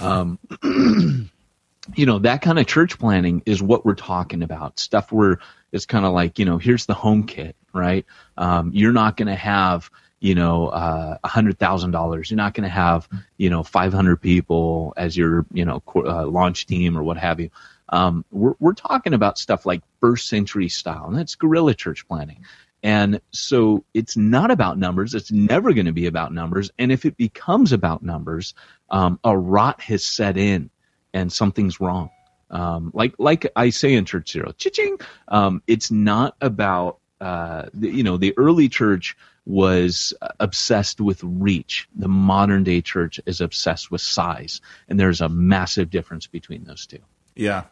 Um, 0.00 0.38
you 0.62 2.06
know 2.06 2.18
that 2.20 2.40
kind 2.40 2.58
of 2.58 2.66
church 2.66 2.98
planning 2.98 3.42
is 3.44 3.62
what 3.62 3.84
we're 3.84 3.94
talking 3.94 4.42
about. 4.42 4.78
Stuff 4.78 5.12
where 5.12 5.38
it's 5.72 5.84
kind 5.84 6.06
of 6.06 6.14
like 6.14 6.38
you 6.38 6.46
know 6.46 6.56
here's 6.56 6.86
the 6.86 6.94
home 6.94 7.24
kit, 7.24 7.56
right? 7.74 8.06
Um, 8.38 8.70
you're 8.72 8.94
not 8.94 9.18
going 9.18 9.28
to 9.28 9.34
have 9.34 9.90
you 10.20 10.34
know 10.34 10.68
uh, 10.68 11.18
a 11.22 11.28
hundred 11.28 11.58
thousand 11.58 11.90
dollars. 11.90 12.30
You're 12.30 12.36
not 12.36 12.54
going 12.54 12.64
to 12.64 12.74
have 12.74 13.08
you 13.36 13.50
know 13.50 13.62
500 13.62 14.16
people 14.20 14.94
as 14.96 15.16
your 15.16 15.46
you 15.52 15.64
know 15.64 15.82
uh, 15.96 16.26
launch 16.26 16.66
team 16.66 16.96
or 16.96 17.02
what 17.02 17.16
have 17.16 17.40
you. 17.40 17.50
Um, 17.88 18.24
we're, 18.30 18.54
we're 18.60 18.74
talking 18.74 19.14
about 19.14 19.38
stuff 19.38 19.66
like 19.66 19.82
first 20.00 20.28
century 20.28 20.68
style, 20.68 21.06
and 21.06 21.16
that's 21.16 21.34
guerrilla 21.34 21.74
church 21.74 22.06
planting. 22.06 22.44
And 22.82 23.20
so 23.30 23.84
it's 23.92 24.16
not 24.16 24.50
about 24.50 24.78
numbers. 24.78 25.14
It's 25.14 25.30
never 25.30 25.74
going 25.74 25.86
to 25.86 25.92
be 25.92 26.06
about 26.06 26.32
numbers. 26.32 26.70
And 26.78 26.90
if 26.90 27.04
it 27.04 27.16
becomes 27.16 27.72
about 27.72 28.02
numbers, 28.02 28.54
um, 28.88 29.18
a 29.22 29.36
rot 29.36 29.82
has 29.82 30.04
set 30.04 30.38
in 30.38 30.70
and 31.12 31.30
something's 31.30 31.80
wrong. 31.80 32.10
Um, 32.50 32.90
like 32.94 33.14
like 33.18 33.46
I 33.54 33.70
say 33.70 33.94
in 33.94 34.04
Church 34.04 34.32
Zero, 34.32 34.52
ching. 34.52 34.98
Um, 35.28 35.62
it's 35.66 35.90
not 35.90 36.36
about 36.40 36.98
uh, 37.20 37.66
the, 37.74 37.90
you 37.90 38.02
know 38.02 38.16
the 38.16 38.34
early 38.36 38.68
church 38.68 39.16
was 39.46 40.14
obsessed 40.38 41.00
with 41.00 41.22
reach. 41.22 41.88
The 41.94 42.08
modern 42.08 42.64
day 42.64 42.80
church 42.80 43.20
is 43.26 43.40
obsessed 43.40 43.90
with 43.90 44.00
size, 44.00 44.60
and 44.88 44.98
there's 44.98 45.20
a 45.20 45.28
massive 45.28 45.90
difference 45.90 46.26
between 46.26 46.64
those 46.64 46.86
two. 46.86 46.98
Yeah, 47.34 47.64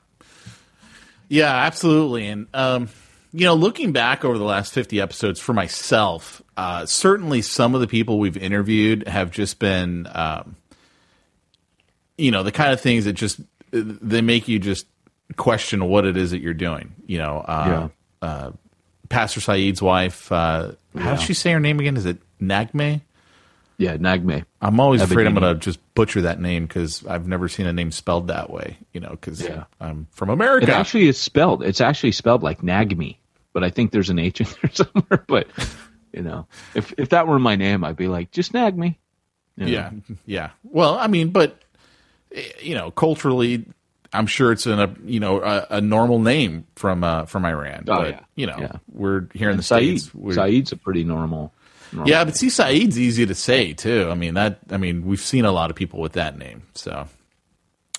yeah, 1.28 1.54
absolutely. 1.54 2.26
And 2.28 2.46
um, 2.54 2.88
you 3.32 3.44
know, 3.44 3.54
looking 3.54 3.92
back 3.92 4.24
over 4.24 4.38
the 4.38 4.44
last 4.44 4.72
fifty 4.72 5.00
episodes 5.00 5.40
for 5.40 5.52
myself, 5.52 6.42
uh, 6.56 6.86
certainly 6.86 7.42
some 7.42 7.74
of 7.74 7.80
the 7.80 7.88
people 7.88 8.18
we've 8.18 8.36
interviewed 8.36 9.06
have 9.06 9.30
just 9.30 9.58
been. 9.58 10.08
Um, 10.12 10.56
you 12.18 12.32
know 12.32 12.42
the 12.42 12.52
kind 12.52 12.72
of 12.72 12.80
things 12.80 13.04
that 13.04 13.14
just 13.14 13.40
they 13.70 14.20
make 14.20 14.48
you 14.48 14.58
just 14.58 14.86
question 15.36 15.88
what 15.88 16.04
it 16.04 16.16
is 16.16 16.32
that 16.32 16.40
you're 16.40 16.52
doing. 16.52 16.94
You 17.06 17.18
know, 17.18 17.38
uh, 17.46 17.88
yeah. 18.22 18.28
uh, 18.28 18.52
Pastor 19.08 19.40
Saeed's 19.40 19.80
wife. 19.80 20.30
Uh. 20.30 20.72
How 20.98 21.14
does 21.14 21.22
she 21.22 21.34
say 21.34 21.52
her 21.52 21.60
name 21.60 21.80
again? 21.80 21.96
Is 21.96 22.06
it 22.06 22.18
Nagme? 22.40 23.00
Yeah, 23.78 23.96
Nagme. 23.96 24.44
I'm 24.60 24.80
always 24.80 25.02
afraid 25.02 25.26
I'm 25.26 25.34
going 25.34 25.54
to 25.54 25.60
just 25.60 25.78
butcher 25.94 26.22
that 26.22 26.40
name 26.40 26.66
because 26.66 27.06
I've 27.06 27.28
never 27.28 27.48
seen 27.48 27.66
a 27.66 27.72
name 27.72 27.92
spelled 27.92 28.26
that 28.26 28.50
way. 28.50 28.76
You 28.92 29.00
know, 29.00 29.10
because 29.10 29.40
yeah. 29.40 29.64
I'm 29.80 30.08
from 30.10 30.30
America. 30.30 30.66
It 30.66 30.70
actually 30.70 31.06
is 31.06 31.18
spelled. 31.18 31.62
It's 31.62 31.80
actually 31.80 32.12
spelled 32.12 32.42
like 32.42 32.60
Nagme, 32.60 33.16
but 33.52 33.62
I 33.62 33.70
think 33.70 33.92
there's 33.92 34.10
an 34.10 34.18
H 34.18 34.40
in 34.40 34.46
there 34.62 34.70
somewhere. 34.72 35.24
But 35.28 35.46
you 36.12 36.22
know, 36.22 36.46
if 36.74 36.92
if 36.98 37.10
that 37.10 37.28
were 37.28 37.38
my 37.38 37.54
name, 37.54 37.84
I'd 37.84 37.96
be 37.96 38.08
like, 38.08 38.32
just 38.32 38.52
nag 38.52 38.76
me. 38.76 38.98
You 39.56 39.66
know? 39.66 39.72
Yeah, 39.72 39.90
yeah. 40.26 40.50
Well, 40.64 40.98
I 40.98 41.06
mean, 41.06 41.30
but 41.30 41.62
eh, 42.34 42.42
you 42.60 42.74
know, 42.74 42.90
culturally, 42.90 43.64
I'm 44.12 44.26
sure 44.26 44.52
it's 44.52 44.66
in 44.66 44.78
a 44.78 44.94
you 45.04 45.20
know 45.20 45.42
a, 45.42 45.66
a 45.70 45.80
normal 45.80 46.18
name 46.18 46.66
from 46.76 47.04
uh, 47.04 47.26
from 47.26 47.44
Iran. 47.44 47.84
Oh, 47.88 47.96
but 47.98 48.10
yeah. 48.10 48.20
you 48.36 48.46
know, 48.46 48.56
yeah. 48.58 48.72
we're 48.92 49.28
here 49.34 49.48
and 49.48 49.54
in 49.54 49.56
the 49.58 49.62
Saeed, 49.62 50.00
states. 50.00 50.14
We're, 50.14 50.34
Saeed's 50.34 50.72
a 50.72 50.76
pretty 50.76 51.04
normal, 51.04 51.52
normal. 51.92 52.10
Yeah, 52.10 52.24
but 52.24 52.36
see, 52.36 52.50
Saeed's 52.50 52.98
easy 52.98 53.26
to 53.26 53.34
say 53.34 53.72
too. 53.72 54.08
I 54.10 54.14
mean 54.14 54.34
that. 54.34 54.60
I 54.70 54.76
mean, 54.76 55.04
we've 55.04 55.20
seen 55.20 55.44
a 55.44 55.52
lot 55.52 55.70
of 55.70 55.76
people 55.76 56.00
with 56.00 56.14
that 56.14 56.38
name. 56.38 56.62
So, 56.74 57.06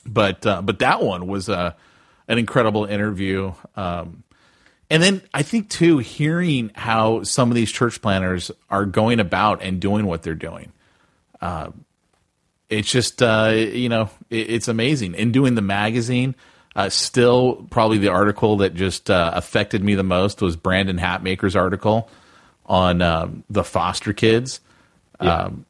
but 0.05 0.45
uh, 0.45 0.61
but 0.61 0.79
that 0.79 1.03
one 1.03 1.27
was 1.27 1.49
a 1.49 1.57
uh, 1.57 1.71
an 2.27 2.37
incredible 2.37 2.85
interview. 2.85 3.53
Um, 3.75 4.23
and 4.89 5.03
then 5.03 5.21
I 5.33 5.43
think 5.43 5.69
too, 5.69 5.99
hearing 5.99 6.71
how 6.73 7.23
some 7.23 7.49
of 7.49 7.55
these 7.55 7.71
church 7.71 8.01
planners 8.01 8.51
are 8.69 8.85
going 8.85 9.19
about 9.19 9.61
and 9.61 9.79
doing 9.79 10.05
what 10.05 10.23
they're 10.23 10.33
doing. 10.33 10.71
Uh, 11.41 11.71
it's 12.69 12.89
just 12.89 13.21
uh, 13.21 13.51
you 13.53 13.89
know 13.89 14.09
it, 14.29 14.49
it's 14.49 14.67
amazing. 14.67 15.15
In 15.15 15.31
doing 15.31 15.55
the 15.55 15.61
magazine, 15.61 16.35
uh, 16.75 16.89
still 16.89 17.67
probably 17.69 17.97
the 17.97 18.09
article 18.09 18.57
that 18.57 18.73
just 18.73 19.09
uh, 19.09 19.31
affected 19.33 19.83
me 19.83 19.95
the 19.95 20.03
most 20.03 20.41
was 20.41 20.55
Brandon 20.55 20.97
Hatmaker's 20.97 21.55
article 21.55 22.09
on 22.65 23.01
um, 23.01 23.43
the 23.49 23.63
foster 23.63 24.13
kids. 24.13 24.59
Yeah. 25.21 25.33
Um, 25.35 25.65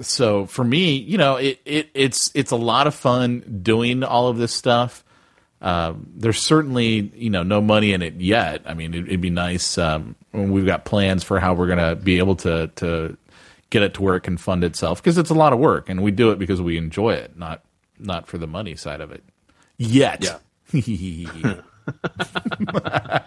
so 0.00 0.46
for 0.46 0.64
me, 0.64 0.96
you 0.96 1.18
know, 1.18 1.36
it, 1.36 1.60
it 1.64 1.90
it's 1.94 2.30
it's 2.34 2.50
a 2.50 2.56
lot 2.56 2.86
of 2.86 2.94
fun 2.94 3.60
doing 3.62 4.02
all 4.02 4.28
of 4.28 4.38
this 4.38 4.52
stuff. 4.52 5.04
Um, 5.60 6.08
there's 6.16 6.44
certainly 6.44 7.12
you 7.14 7.30
know 7.30 7.42
no 7.42 7.60
money 7.60 7.92
in 7.92 8.02
it 8.02 8.14
yet. 8.14 8.62
I 8.66 8.74
mean, 8.74 8.94
it, 8.94 9.08
would 9.08 9.20
be 9.20 9.30
nice. 9.30 9.78
Um, 9.78 10.16
we've 10.32 10.66
got 10.66 10.84
plans 10.84 11.22
for 11.22 11.38
how 11.38 11.54
we're 11.54 11.68
gonna 11.68 11.94
be 11.94 12.18
able 12.18 12.36
to 12.36 12.68
to 12.76 13.16
get 13.72 13.82
it 13.82 13.94
to 13.94 14.02
where 14.02 14.14
it 14.14 14.20
can 14.20 14.36
fund 14.36 14.62
itself 14.62 15.02
because 15.02 15.16
it's 15.16 15.30
a 15.30 15.34
lot 15.34 15.54
of 15.54 15.58
work 15.58 15.88
and 15.88 16.02
we 16.02 16.10
do 16.10 16.30
it 16.30 16.38
because 16.38 16.60
we 16.60 16.76
enjoy 16.76 17.14
it, 17.14 17.36
not 17.36 17.64
not 17.98 18.28
for 18.28 18.38
the 18.38 18.46
money 18.46 18.76
side 18.76 19.00
of 19.00 19.10
it. 19.10 19.24
Yet. 19.78 20.22
Yeah. 20.22 20.38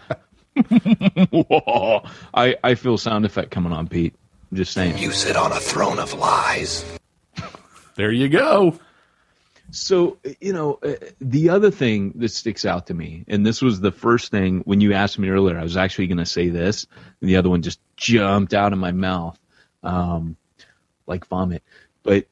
I, 2.34 2.55
I 2.63 2.75
feel 2.75 2.97
sound 2.97 3.25
effect 3.25 3.51
coming 3.51 3.73
on, 3.73 3.88
Pete. 3.88 4.15
I'm 4.51 4.58
just 4.58 4.73
saying. 4.73 4.97
You 4.97 5.12
sit 5.12 5.36
on 5.36 5.51
a 5.51 5.60
throne 5.60 5.99
of 5.99 6.13
lies. 6.13 6.86
There 7.95 8.12
you 8.12 8.29
go. 8.29 8.79
So, 9.71 10.17
you 10.39 10.53
know, 10.53 10.79
uh, 10.84 10.93
the 11.19 11.49
other 11.49 11.71
thing 11.71 12.13
that 12.17 12.29
sticks 12.29 12.65
out 12.65 12.88
to 12.88 12.93
me, 12.93 13.25
and 13.27 13.45
this 13.45 13.62
was 13.62 13.81
the 13.81 13.91
first 13.91 14.31
thing 14.31 14.62
when 14.65 14.79
you 14.79 14.93
asked 14.93 15.17
me 15.17 15.29
earlier, 15.29 15.58
I 15.58 15.63
was 15.63 15.75
actually 15.75 16.08
going 16.08 16.19
to 16.19 16.25
say 16.25 16.49
this, 16.49 16.86
and 17.19 17.29
the 17.29 17.38
other 17.38 17.49
one 17.49 17.63
just 17.63 17.79
jumped 17.97 18.53
out 18.53 18.73
of 18.73 18.79
my 18.79 18.91
mouth 18.91 19.39
um, 19.86 20.38
like 21.08 21.28
vomit. 21.28 21.63
But 22.04 22.28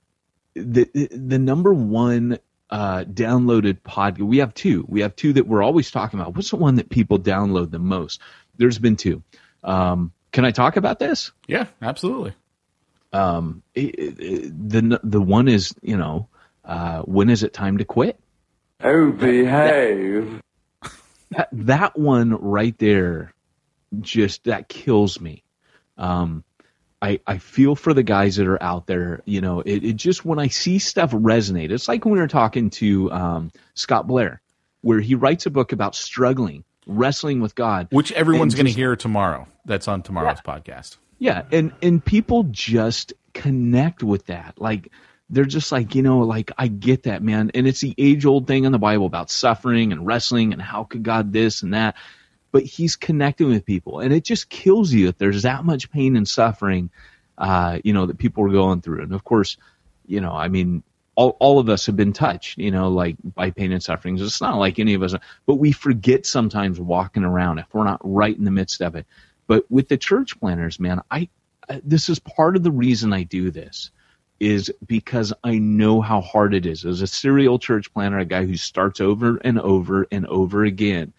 the 0.54 0.86
the 1.12 1.40
number 1.40 1.74
one 1.74 2.40
uh, 2.70 3.04
downloaded 3.06 3.84
pod 3.84 4.20
we 4.20 4.38
have 4.38 4.54
two. 4.54 4.86
We 4.88 5.02
have 5.02 5.16
two 5.16 5.34
that 5.34 5.48
we're 5.48 5.64
always 5.64 5.92
talking 5.92 6.20
about. 6.20 6.36
What's 6.36 6.50
the 6.50 6.58
one 6.58 6.76
that 6.76 6.90
people 6.90 7.20
download 7.20 7.72
the 7.72 7.80
most? 7.80 8.20
There's 8.58 8.80
been 8.80 8.96
two. 8.96 9.24
Um, 9.64 10.12
can 10.32 10.46
I 10.46 10.52
talk 10.52 10.78
about 10.78 11.00
this? 11.00 11.32
Yeah, 11.48 11.68
absolutely. 11.82 12.34
Um, 13.12 13.62
it, 13.76 13.96
it, 14.20 14.70
the 14.70 15.00
the 15.04 15.22
one 15.22 15.48
is 15.48 15.76
you 15.82 15.98
know 15.98 16.28
uh, 16.66 17.02
when 17.02 17.30
is 17.30 17.44
it 17.44 17.54
time 17.54 17.78
to 17.78 17.86
quit? 17.86 18.20
Oh, 18.82 19.12
behave. 19.12 20.42
That, 21.32 21.50
that 21.54 21.98
one 21.98 22.32
right 22.36 22.78
there, 22.78 23.34
just 24.02 24.44
that 24.44 24.68
kills 24.68 25.20
me. 25.22 25.44
Um, 25.98 26.44
I, 27.04 27.20
I 27.28 27.38
feel 27.38 27.76
for 27.76 27.94
the 27.94 28.02
guys 28.02 28.38
that 28.38 28.48
are 28.48 28.64
out 28.64 28.88
there. 28.88 29.22
You 29.26 29.42
know, 29.42 29.60
it, 29.60 29.84
it 29.84 29.94
just 29.98 30.24
when 30.24 30.40
I 30.40 30.48
see 30.48 30.80
stuff 30.80 31.12
resonate, 31.12 31.70
it's 31.70 31.90
like 31.90 32.06
when 32.06 32.14
we 32.14 32.20
were 32.20 32.30
talking 32.30 32.70
to 32.72 33.12
um, 33.12 33.52
Scott 33.74 34.08
Blair, 34.08 34.42
where 34.82 35.02
he 35.02 35.16
writes 35.16 35.46
a 35.46 35.50
book 35.50 35.74
about 35.74 35.96
struggling, 35.96 36.64
wrestling 36.88 37.42
with 37.42 37.56
God, 37.56 37.90
which 37.92 38.14
everyone's 38.14 38.56
going 38.56 38.68
to 38.68 38.72
hear 38.72 38.96
tomorrow. 38.96 39.48
That's 39.66 39.90
on 39.90 40.02
tomorrow's 40.02 40.38
yeah. 40.46 40.54
podcast. 40.54 40.96
Yeah, 41.20 41.44
and 41.52 41.74
and 41.82 42.04
people 42.04 42.44
just 42.52 43.12
connect 43.34 44.02
with 44.02 44.28
that. 44.28 44.54
Like 44.58 44.90
they're 45.30 45.44
just 45.44 45.74
like, 45.74 45.96
you 45.96 46.04
know, 46.04 46.20
like 46.20 46.54
I 46.58 46.70
get 46.70 47.04
that, 47.04 47.22
man. 47.22 47.52
And 47.54 47.68
it's 47.68 47.82
the 47.82 47.94
age 47.98 48.26
old 48.26 48.48
thing 48.48 48.64
in 48.64 48.72
the 48.72 48.80
Bible 48.80 49.08
about 49.08 49.30
suffering 49.30 49.92
and 49.92 50.08
wrestling 50.08 50.54
and 50.54 50.62
how 50.62 50.86
could 50.86 51.04
God 51.04 51.34
this 51.34 51.64
and 51.64 51.74
that 51.74 51.96
but 52.54 52.64
he's 52.64 52.96
connecting 52.96 53.50
with 53.50 53.66
people, 53.66 54.00
and 54.00 54.14
it 54.14 54.24
just 54.24 54.48
kills 54.48 54.94
you 54.94 55.10
if 55.10 55.18
there's 55.18 55.42
that 55.42 55.66
much 55.66 55.92
pain 55.92 56.16
and 56.16 56.30
suffering, 56.30 56.92
uh, 57.40 57.80
you 57.84 57.92
know, 57.92 58.06
that 58.06 58.20
people 58.20 58.46
are 58.46 58.52
going 58.52 58.80
through. 58.80 59.02
And 59.02 59.12
of 59.12 59.24
course, 59.24 59.58
you 60.06 60.22
know, 60.22 60.32
I 60.32 60.50
mean, 60.50 60.84
all, 61.16 61.36
all 61.40 61.58
of 61.58 61.68
us 61.68 61.88
have 61.88 61.96
been 61.96 62.14
touched, 62.14 62.60
you 62.60 62.70
know, 62.70 62.90
like 62.90 63.16
by 63.24 63.50
pain 63.50 63.72
and 63.72 63.82
sufferings. 63.82 64.22
It's 64.22 64.40
not 64.40 64.60
like 64.60 64.78
any 64.78 64.94
of 64.94 65.02
us, 65.02 65.16
but 65.48 65.56
we 65.56 65.72
forget 65.72 66.28
sometimes 66.28 66.80
walking 66.80 67.24
around 67.24 67.58
if 67.58 67.66
we're 67.74 67.86
not 67.86 68.02
right 68.04 68.38
in 68.38 68.44
the 68.44 68.52
midst 68.52 68.82
of 68.82 68.96
it. 68.96 69.08
But 69.48 69.66
with 69.72 69.90
the 69.90 69.98
church 69.98 70.40
planners, 70.40 70.80
man, 70.80 71.02
I, 71.10 71.30
this 71.84 72.08
is 72.08 72.20
part 72.20 72.56
of 72.56 72.62
the 72.62 72.72
reason 72.72 73.14
I 73.14 73.24
do 73.24 73.50
this 73.50 73.90
is 74.40 74.72
because 74.86 75.34
I 75.44 75.58
know 75.58 76.02
how 76.02 76.22
hard 76.22 76.54
it 76.54 76.68
is. 76.68 76.86
As 76.86 77.02
a 77.02 77.08
serial 77.08 77.58
church 77.58 77.92
planner, 77.94 78.20
a 78.20 78.26
guy 78.26 78.46
who 78.46 78.58
starts 78.58 79.02
over 79.02 79.38
and 79.38 79.60
over 79.60 80.06
and 80.12 80.28
over 80.28 80.66
again, 80.66 81.14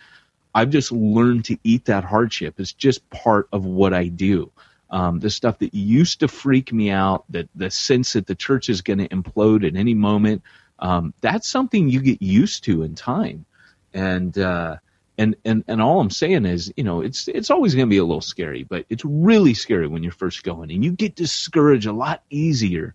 I've 0.55 0.71
just 0.71 0.93
learned 0.93 1.47
to 1.47 1.59
eat 1.65 1.87
that 1.87 2.05
hardship. 2.05 2.55
It's 2.59 2.73
just 2.73 3.09
part 3.11 3.49
of 3.53 3.65
what 3.65 3.93
I 3.93 4.09
do. 4.09 4.53
Um, 4.91 5.19
the 5.19 5.31
stuff 5.31 5.59
that 5.59 5.75
used 5.75 6.21
to 6.21 6.29
freak 6.29 6.73
me 6.73 6.91
out, 6.91 7.25
that 7.31 7.49
the 7.55 7.71
sense 7.71 8.13
that 8.13 8.27
the 8.27 8.35
church 8.35 8.69
is 8.69 8.83
going 8.83 9.01
to 9.01 9.09
implode 9.09 9.67
at 9.67 9.75
any 9.75 9.95
moment, 9.95 10.43
um, 10.79 11.15
that's 11.21 11.49
something 11.49 11.89
you 11.89 12.01
get 12.01 12.23
used 12.23 12.65
to 12.65 12.83
in 12.83 12.95
time. 12.95 13.45
And 13.93 14.37
uh, 14.39 14.77
and 15.19 15.37
and 15.45 15.65
and 15.67 15.81
all 15.81 16.01
I'm 16.01 16.11
saying 16.11 16.45
is, 16.45 16.73
you 16.77 16.85
know, 16.85 17.01
it's 17.01 17.29
it's 17.29 17.51
always 17.51 17.75
going 17.75 17.87
to 17.87 17.91
be 17.91 17.99
a 17.99 18.05
little 18.05 18.21
scary, 18.21 18.65
but 18.65 18.85
it's 18.89 19.05
really 19.05 19.55
scary 19.55 19.87
when 19.87 20.03
you're 20.03 20.13
first 20.13 20.43
going, 20.43 20.71
and 20.71 20.85
you 20.85 20.93
get 20.93 21.15
discouraged 21.15 21.87
a 21.87 21.93
lot 21.93 22.23
easier 22.31 22.95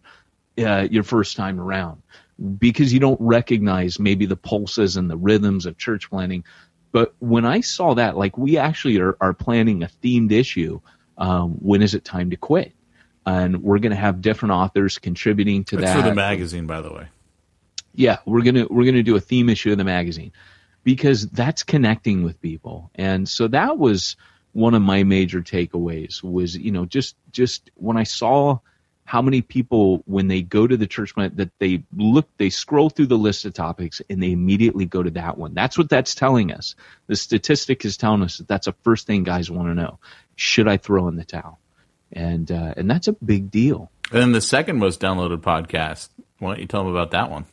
uh, 0.58 0.88
your 0.90 1.04
first 1.04 1.38
time 1.38 1.60
around 1.60 2.02
because 2.58 2.94
you 2.94 3.00
don't 3.00 3.20
recognize 3.20 4.00
maybe 4.00 4.26
the 4.26 4.36
pulses 4.36 4.96
and 4.98 5.10
the 5.10 5.18
rhythms 5.18 5.66
of 5.66 5.78
church 5.78 6.10
planting. 6.10 6.44
But 6.92 7.14
when 7.20 7.46
I 7.46 7.62
saw 7.62 7.94
that, 7.96 8.18
like 8.18 8.38
we 8.38 8.58
actually 8.58 9.00
are, 9.00 9.16
are 9.22 9.34
planning 9.34 9.84
a 9.84 9.88
themed 9.88 10.32
issue. 10.32 10.80
Um, 11.18 11.52
when 11.56 11.82
is 11.82 11.94
it 11.94 12.06
time 12.06 12.30
to 12.30 12.38
quit? 12.38 12.74
And 13.26 13.62
we're 13.62 13.80
going 13.80 13.92
to 13.92 13.98
have 13.98 14.22
different 14.22 14.54
authors 14.54 14.98
contributing 14.98 15.64
to 15.66 15.78
That's 15.78 15.94
that. 15.94 16.02
for 16.02 16.10
the 16.10 16.16
magazine, 16.16 16.66
by 16.66 16.82
the 16.82 16.92
way. 16.92 17.08
Yeah, 17.94 18.20
we're 18.26 18.44
gonna 18.44 18.66
we're 18.70 18.86
gonna 18.86 19.04
do 19.04 19.16
a 19.16 19.20
theme 19.20 19.50
issue 19.50 19.72
of 19.72 19.78
the 19.78 19.84
magazine 19.84 20.32
because 20.84 21.28
that's 21.28 21.64
connecting 21.64 22.24
with 22.24 22.40
people, 22.40 22.92
and 22.96 23.28
so 23.28 23.48
that 23.50 23.78
was 23.78 24.16
one 24.54 24.74
of 24.74 24.82
my 24.82 25.04
major 25.04 25.42
takeaways. 25.42 26.24
Was 26.24 26.56
you 26.56 26.72
know 26.72 26.86
just 26.86 27.16
just 27.32 27.72
when 27.76 27.98
I 27.98 28.04
saw 28.04 28.60
how 29.10 29.24
many 29.24 29.42
people 29.42 30.04
when 30.06 30.28
they 30.28 30.44
go 30.44 30.68
to 30.68 30.78
the 30.78 30.86
church 30.86 31.16
plant 31.16 31.38
that 31.38 31.50
they 31.58 31.82
look 31.98 32.30
they 32.38 32.52
scroll 32.52 32.92
through 32.92 33.08
the 33.08 33.18
list 33.18 33.44
of 33.44 33.56
topics 33.56 34.04
and 34.08 34.22
they 34.22 34.32
immediately 34.32 34.86
go 34.86 35.02
to 35.02 35.10
that 35.10 35.36
one. 35.36 35.56
That's 35.56 35.80
what 35.80 35.90
that's 35.90 36.14
telling 36.14 36.52
us. 36.52 36.76
The 37.08 37.16
statistic 37.16 37.84
is 37.86 37.98
telling 37.98 38.22
us 38.22 38.38
that 38.38 38.48
that's 38.48 38.68
the 38.68 38.76
first 38.84 39.08
thing 39.08 39.24
guys 39.24 39.50
want 39.50 39.68
to 39.68 39.74
know. 39.74 39.98
Should 40.36 40.68
i 40.68 40.78
throw 40.78 41.08
in 41.08 41.16
the 41.16 41.26
towel? 41.26 41.58
And 42.14 42.52
uh, 42.52 42.76
and 42.78 42.88
that's 42.88 43.08
a 43.08 43.14
big 43.14 43.50
deal. 43.50 43.90
And 44.12 44.22
then 44.22 44.32
the 44.32 44.42
second 44.42 44.78
most 44.78 45.00
downloaded 45.00 45.42
podcast. 45.42 46.10
Why 46.38 46.52
don't 46.52 46.60
you 46.60 46.68
tell 46.68 46.84
them 46.84 46.96
about 46.96 47.10
that 47.10 47.32
one? 47.32 47.46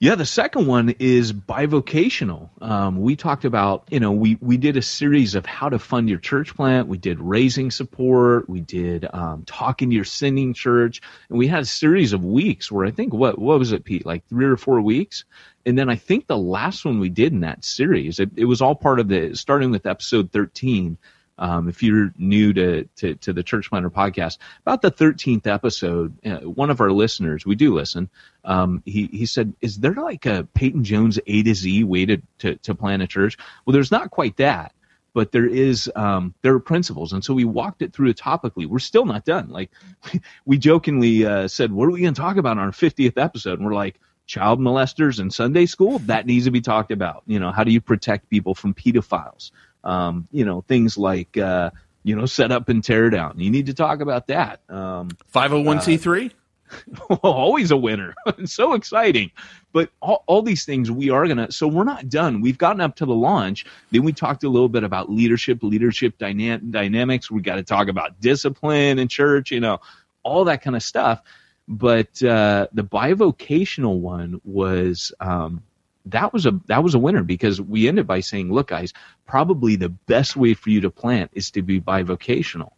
Yeah, 0.00 0.14
the 0.14 0.26
second 0.26 0.68
one 0.68 0.94
is 1.00 1.32
bivocational. 1.32 2.50
Um, 2.62 3.00
we 3.00 3.16
talked 3.16 3.44
about, 3.44 3.88
you 3.90 3.98
know, 3.98 4.12
we, 4.12 4.38
we 4.40 4.56
did 4.56 4.76
a 4.76 4.82
series 4.82 5.34
of 5.34 5.44
how 5.44 5.68
to 5.68 5.80
fund 5.80 6.08
your 6.08 6.20
church 6.20 6.54
plant. 6.54 6.86
We 6.86 6.98
did 6.98 7.18
raising 7.18 7.72
support. 7.72 8.48
We 8.48 8.60
did 8.60 9.08
um, 9.12 9.42
talking 9.44 9.90
to 9.90 9.96
your 9.96 10.04
sending 10.04 10.54
church, 10.54 11.00
and 11.28 11.36
we 11.36 11.48
had 11.48 11.62
a 11.64 11.66
series 11.66 12.12
of 12.12 12.24
weeks 12.24 12.70
where 12.70 12.86
I 12.86 12.92
think 12.92 13.12
what 13.12 13.40
what 13.40 13.58
was 13.58 13.72
it, 13.72 13.82
Pete? 13.84 14.06
Like 14.06 14.24
three 14.28 14.46
or 14.46 14.56
four 14.56 14.80
weeks, 14.80 15.24
and 15.66 15.76
then 15.76 15.90
I 15.90 15.96
think 15.96 16.28
the 16.28 16.38
last 16.38 16.84
one 16.84 17.00
we 17.00 17.08
did 17.08 17.32
in 17.32 17.40
that 17.40 17.64
series, 17.64 18.20
it, 18.20 18.30
it 18.36 18.44
was 18.44 18.62
all 18.62 18.76
part 18.76 19.00
of 19.00 19.08
the 19.08 19.34
starting 19.34 19.72
with 19.72 19.84
episode 19.84 20.30
thirteen. 20.30 20.96
Um, 21.38 21.68
if 21.68 21.82
you're 21.82 22.12
new 22.18 22.52
to, 22.54 22.84
to, 22.96 23.14
to 23.14 23.32
the 23.32 23.42
Church 23.42 23.70
Planter 23.70 23.90
podcast, 23.90 24.38
about 24.62 24.82
the 24.82 24.90
13th 24.90 25.46
episode, 25.46 26.14
uh, 26.26 26.38
one 26.38 26.70
of 26.70 26.80
our 26.80 26.90
listeners, 26.90 27.46
we 27.46 27.54
do 27.54 27.74
listen, 27.74 28.10
um, 28.44 28.82
he, 28.84 29.06
he 29.06 29.26
said, 29.26 29.54
Is 29.60 29.78
there 29.78 29.94
like 29.94 30.26
a 30.26 30.48
Peyton 30.54 30.84
Jones 30.84 31.18
A 31.26 31.42
to 31.42 31.54
Z 31.54 31.84
way 31.84 32.06
to, 32.06 32.22
to, 32.38 32.56
to 32.56 32.74
plan 32.74 33.00
a 33.00 33.06
church? 33.06 33.36
Well, 33.64 33.72
there's 33.72 33.92
not 33.92 34.10
quite 34.10 34.36
that, 34.38 34.74
but 35.14 35.32
there 35.32 35.46
is, 35.46 35.90
um, 35.94 36.34
there 36.42 36.54
are 36.54 36.60
principles. 36.60 37.12
And 37.12 37.24
so 37.24 37.34
we 37.34 37.44
walked 37.44 37.82
it 37.82 37.92
through 37.92 38.14
topically. 38.14 38.66
We're 38.66 38.78
still 38.78 39.04
not 39.04 39.24
done. 39.24 39.48
Like, 39.48 39.70
we 40.44 40.58
jokingly 40.58 41.24
uh, 41.24 41.48
said, 41.48 41.72
What 41.72 41.86
are 41.86 41.92
we 41.92 42.00
going 42.00 42.14
to 42.14 42.20
talk 42.20 42.36
about 42.36 42.58
on 42.58 42.64
our 42.64 42.72
50th 42.72 43.16
episode? 43.16 43.58
And 43.58 43.66
we're 43.66 43.74
like, 43.74 44.00
Child 44.26 44.60
molesters 44.60 45.20
in 45.20 45.30
Sunday 45.30 45.64
school, 45.64 46.00
that 46.00 46.26
needs 46.26 46.44
to 46.44 46.50
be 46.50 46.60
talked 46.60 46.90
about. 46.90 47.22
You 47.26 47.38
know, 47.40 47.50
how 47.50 47.64
do 47.64 47.72
you 47.72 47.80
protect 47.80 48.28
people 48.28 48.54
from 48.54 48.74
pedophiles? 48.74 49.52
Um, 49.84 50.28
you 50.32 50.44
know, 50.44 50.62
things 50.62 50.98
like, 50.98 51.36
uh, 51.36 51.70
you 52.02 52.16
know, 52.16 52.26
set 52.26 52.52
up 52.52 52.68
and 52.68 52.82
tear 52.82 53.10
down. 53.10 53.38
You 53.38 53.50
need 53.50 53.66
to 53.66 53.74
talk 53.74 54.00
about 54.00 54.26
that. 54.28 54.60
Um, 54.68 55.10
501c3? 55.34 56.32
always 57.22 57.70
a 57.70 57.76
winner. 57.76 58.14
so 58.44 58.74
exciting. 58.74 59.30
But 59.72 59.90
all, 60.00 60.24
all 60.26 60.42
these 60.42 60.64
things 60.64 60.90
we 60.90 61.10
are 61.10 61.26
going 61.26 61.38
to, 61.38 61.52
so 61.52 61.68
we're 61.68 61.84
not 61.84 62.08
done. 62.08 62.40
We've 62.40 62.58
gotten 62.58 62.80
up 62.80 62.96
to 62.96 63.06
the 63.06 63.14
launch. 63.14 63.66
Then 63.90 64.04
we 64.04 64.12
talked 64.12 64.44
a 64.44 64.48
little 64.48 64.68
bit 64.68 64.84
about 64.84 65.10
leadership, 65.10 65.62
leadership 65.62 66.18
dyna- 66.18 66.58
dynamics. 66.58 67.30
We 67.30 67.42
got 67.42 67.56
to 67.56 67.62
talk 67.62 67.88
about 67.88 68.20
discipline 68.20 68.98
in 68.98 69.08
church, 69.08 69.50
you 69.50 69.60
know, 69.60 69.80
all 70.22 70.44
that 70.44 70.62
kind 70.62 70.76
of 70.76 70.82
stuff. 70.82 71.22
But 71.66 72.22
uh, 72.22 72.68
the 72.72 72.84
bivocational 72.84 73.98
one 73.98 74.40
was, 74.44 75.12
um, 75.20 75.62
that 76.10 76.32
was 76.32 76.46
a 76.46 76.52
that 76.66 76.82
was 76.82 76.94
a 76.94 76.98
winner 76.98 77.22
because 77.22 77.60
we 77.60 77.88
ended 77.88 78.06
by 78.06 78.20
saying, 78.20 78.52
look, 78.52 78.68
guys, 78.68 78.92
probably 79.26 79.76
the 79.76 79.88
best 79.88 80.36
way 80.36 80.54
for 80.54 80.70
you 80.70 80.80
to 80.82 80.90
plant 80.90 81.30
is 81.34 81.50
to 81.52 81.62
be 81.62 81.80
bivocational. 81.80 82.72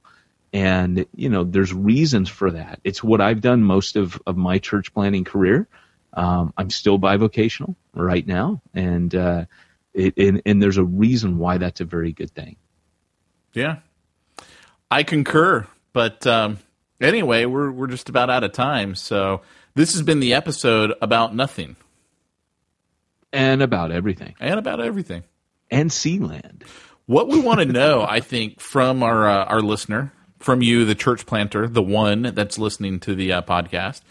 And, 0.53 1.07
you 1.15 1.29
know, 1.29 1.45
there's 1.45 1.73
reasons 1.73 2.29
for 2.29 2.51
that. 2.51 2.81
It's 2.83 3.05
what 3.05 3.21
I've 3.21 3.41
done 3.41 3.63
most 3.63 3.97
of, 3.97 4.21
of 4.27 4.37
my 4.37 4.59
church 4.59 4.93
planting 4.93 5.25
career. 5.25 5.69
Um, 6.13 6.53
I'm 6.57 6.71
still 6.71 6.99
bivocational 6.99 7.77
right 7.95 8.27
now. 8.27 8.61
And, 8.75 9.15
uh, 9.15 9.45
it, 9.95 10.15
and, 10.17 10.43
and 10.45 10.61
there's 10.61 10.77
a 10.77 10.85
reason 10.85 11.39
why 11.39 11.59
that's 11.59 11.81
a 11.81 11.85
very 11.85 12.13
good 12.13 12.33
thing. 12.33 12.57
Yeah. 13.55 13.77
I 14.91 15.05
concur. 15.05 15.69
But 15.93 16.27
um, 16.27 16.59
anyway, 17.01 17.45
we're, 17.45 17.71
we're 17.71 17.87
just 17.87 18.09
about 18.09 18.29
out 18.29 18.43
of 18.43 18.51
time. 18.53 18.97
So 18.97 19.43
this 19.75 19.93
has 19.93 20.03
been 20.03 20.19
the 20.19 20.35
episode 20.35 20.95
about 21.01 21.33
nothing 21.33 21.77
And 23.33 23.63
about 23.63 23.93
everything. 23.93 24.35
and 24.41 24.59
about 24.59 24.81
everything. 24.81 25.25
And 25.71 25.91
Seinfeld. 25.91 26.63
What 27.07 27.29
we 27.29 27.41
want 27.41 27.61
to 27.61 27.67
know, 27.67 28.03
I 28.09 28.21
think, 28.21 28.61
from 28.61 29.03
our 29.03 29.29
uh, 29.29 29.45
our 29.45 29.61
listener, 29.61 30.13
from 30.39 30.63
you, 30.63 30.85
the 30.85 30.95
church 30.95 31.27
planter, 31.27 31.67
the 31.69 31.83
one 31.83 32.23
that's 32.35 32.59
listening 32.59 33.01
to 33.01 33.15
the 33.15 33.33
uh, 33.33 33.43
podcast, 33.43 34.03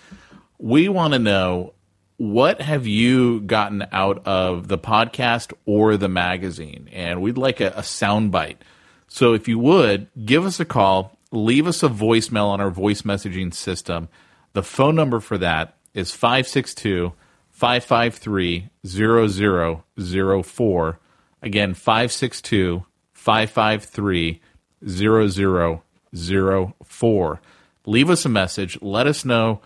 we 0.57 0.89
want 0.89 1.13
to 1.13 1.19
know 1.19 1.73
what 2.17 2.61
have 2.61 2.85
you 2.85 3.39
gotten 3.41 3.85
out 3.93 4.25
of 4.27 4.67
the 4.67 4.77
podcast 4.77 5.53
or 5.65 5.95
the 5.95 6.09
magazine, 6.09 6.89
and 6.91 7.21
we'd 7.21 7.37
like 7.37 7.61
a, 7.61 7.73
a 7.75 7.83
sound 7.83 8.31
bite. 8.31 8.61
So 9.07 9.33
if 9.33 9.47
you 9.47 9.57
would 9.59 10.07
give 10.25 10.45
us 10.45 10.59
a 10.59 10.65
call, 10.65 11.17
leave 11.31 11.65
us 11.67 11.81
a 11.83 11.89
voicemail 11.89 12.47
on 12.47 12.59
our 12.59 12.69
voice 12.69 13.03
messaging 13.03 13.53
system. 13.53 14.09
The 14.53 14.63
phone 14.63 14.95
number 14.95 15.19
for 15.21 15.37
that 15.37 15.77
is 15.93 16.11
562 16.11 17.13
553 17.59 18.69
0004. 18.87 20.99
Again, 21.41 21.73
562 21.73 22.85
553 23.11 24.41
0004. 24.87 27.41
Leave 27.85 28.09
us 28.09 28.25
a 28.25 28.29
message. 28.29 28.77
Let 28.81 29.07
us 29.07 29.25
know 29.25 29.59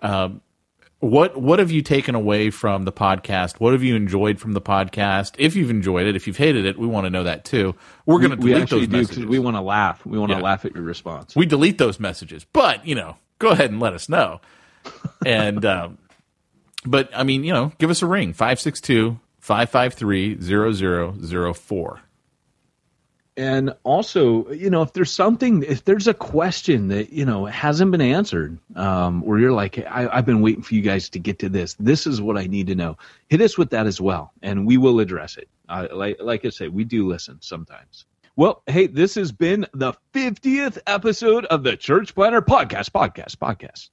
um, 0.00 0.40
what 1.00 1.38
what 1.38 1.58
have 1.58 1.70
you 1.70 1.82
taken 1.82 2.14
away 2.14 2.48
from 2.48 2.86
the 2.86 2.92
podcast? 2.92 3.60
What 3.60 3.74
have 3.74 3.82
you 3.82 3.94
enjoyed 3.94 4.40
from 4.40 4.52
the 4.52 4.62
podcast? 4.62 5.34
If 5.38 5.54
you've 5.54 5.68
enjoyed 5.68 6.06
it, 6.06 6.16
if 6.16 6.26
you've 6.26 6.38
hated 6.38 6.64
it, 6.64 6.78
we 6.78 6.86
want 6.86 7.04
to 7.04 7.10
know 7.10 7.24
that 7.24 7.44
too. 7.44 7.74
We're 8.06 8.20
going 8.20 8.30
to 8.30 8.36
we 8.38 8.52
delete 8.52 8.62
actually 8.62 8.86
those 8.86 9.08
messages. 9.08 9.26
we 9.26 9.38
want 9.38 9.56
to 9.56 9.60
laugh. 9.60 10.06
We 10.06 10.18
want 10.18 10.32
to 10.32 10.38
Yeah. 10.38 10.44
laugh 10.44 10.64
at 10.64 10.74
your 10.74 10.84
response. 10.84 11.36
we 11.36 11.44
delete 11.44 11.76
those 11.76 12.00
messages, 12.00 12.46
but 12.54 12.86
you 12.86 12.94
know, 12.94 13.18
go 13.38 13.50
ahead 13.50 13.70
and 13.70 13.80
let 13.80 13.92
us 13.92 14.08
know. 14.08 14.40
And 15.26 15.62
um, 15.66 15.98
but 16.84 17.10
I 17.14 17.22
mean, 17.22 17.44
you 17.44 17.52
know, 17.52 17.72
give 17.78 17.90
us 17.90 18.02
a 18.02 18.06
ring 18.06 18.32
562 18.32 19.18
553 19.40 20.38
0004. 21.52 22.00
And 23.36 23.74
also, 23.82 24.48
you 24.52 24.70
know, 24.70 24.82
if 24.82 24.92
there's 24.92 25.10
something, 25.10 25.64
if 25.64 25.84
there's 25.84 26.06
a 26.06 26.14
question 26.14 26.88
that, 26.88 27.12
you 27.12 27.24
know, 27.24 27.46
hasn't 27.46 27.90
been 27.90 28.00
answered, 28.00 28.58
um, 28.76 29.22
where 29.22 29.40
you're 29.40 29.52
like, 29.52 29.76
I, 29.78 30.08
I've 30.08 30.24
been 30.24 30.40
waiting 30.40 30.62
for 30.62 30.74
you 30.74 30.82
guys 30.82 31.08
to 31.10 31.18
get 31.18 31.40
to 31.40 31.48
this. 31.48 31.74
This 31.74 32.06
is 32.06 32.22
what 32.22 32.38
I 32.38 32.46
need 32.46 32.68
to 32.68 32.76
know. 32.76 32.96
Hit 33.28 33.40
us 33.40 33.58
with 33.58 33.70
that 33.70 33.86
as 33.86 34.00
well, 34.00 34.32
and 34.40 34.66
we 34.66 34.76
will 34.76 35.00
address 35.00 35.36
it. 35.36 35.48
Uh, 35.68 35.88
like, 35.92 36.18
like 36.20 36.44
I 36.44 36.50
say, 36.50 36.68
we 36.68 36.84
do 36.84 37.08
listen 37.08 37.38
sometimes. 37.40 38.06
Well, 38.36 38.62
hey, 38.66 38.86
this 38.86 39.16
has 39.16 39.32
been 39.32 39.66
the 39.74 39.94
50th 40.12 40.78
episode 40.86 41.44
of 41.46 41.64
the 41.64 41.76
Church 41.76 42.14
Planter 42.14 42.42
Podcast, 42.42 42.90
Podcast, 42.90 43.36
Podcast. 43.36 43.90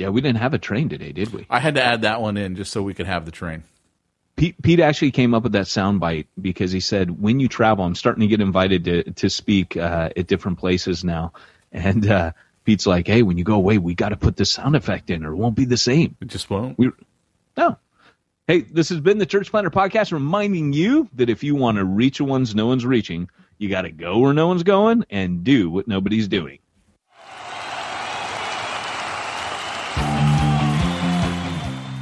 Yeah, 0.00 0.08
we 0.08 0.22
didn't 0.22 0.38
have 0.38 0.54
a 0.54 0.58
train 0.58 0.88
today, 0.88 1.12
did 1.12 1.30
we? 1.32 1.46
I 1.50 1.60
had 1.60 1.74
to 1.74 1.82
add 1.82 2.02
that 2.02 2.22
one 2.22 2.38
in 2.38 2.56
just 2.56 2.72
so 2.72 2.82
we 2.82 2.94
could 2.94 3.06
have 3.06 3.26
the 3.26 3.30
train. 3.30 3.64
Pete, 4.36 4.60
Pete 4.62 4.80
actually 4.80 5.10
came 5.10 5.34
up 5.34 5.42
with 5.42 5.52
that 5.52 5.66
soundbite 5.66 6.26
because 6.40 6.72
he 6.72 6.80
said, 6.80 7.20
"When 7.20 7.38
you 7.38 7.48
travel, 7.48 7.84
I'm 7.84 7.94
starting 7.94 8.22
to 8.22 8.26
get 8.26 8.40
invited 8.40 8.84
to 8.84 9.02
to 9.12 9.28
speak 9.28 9.76
uh, 9.76 10.08
at 10.16 10.26
different 10.26 10.58
places 10.58 11.04
now, 11.04 11.34
and 11.70 12.10
uh, 12.10 12.32
Pete's 12.64 12.86
like, 12.86 13.06
hey, 13.06 13.20
when 13.20 13.36
you 13.36 13.44
go 13.44 13.56
away, 13.56 13.76
we 13.76 13.94
got 13.94 14.08
to 14.08 14.16
put 14.16 14.36
this 14.36 14.50
sound 14.50 14.74
effect 14.74 15.10
in, 15.10 15.24
or 15.24 15.32
it 15.32 15.36
won't 15.36 15.54
be 15.54 15.66
the 15.66 15.76
same. 15.76 16.16
It 16.22 16.28
just 16.28 16.48
won't. 16.48 16.78
We 16.78 16.90
no. 17.58 17.76
Hey, 18.46 18.60
this 18.60 18.88
has 18.88 19.00
been 19.00 19.18
the 19.18 19.26
Church 19.26 19.50
Planter 19.50 19.70
Podcast, 19.70 20.12
reminding 20.12 20.72
you 20.72 21.10
that 21.16 21.28
if 21.28 21.44
you 21.44 21.54
want 21.54 21.76
to 21.76 21.84
reach 21.84 22.18
the 22.18 22.24
ones 22.24 22.54
no 22.54 22.66
one's 22.66 22.86
reaching, 22.86 23.28
you 23.58 23.68
got 23.68 23.82
to 23.82 23.90
go 23.90 24.18
where 24.18 24.32
no 24.32 24.48
one's 24.48 24.62
going 24.62 25.04
and 25.10 25.44
do 25.44 25.68
what 25.68 25.86
nobody's 25.86 26.26
doing. 26.26 26.58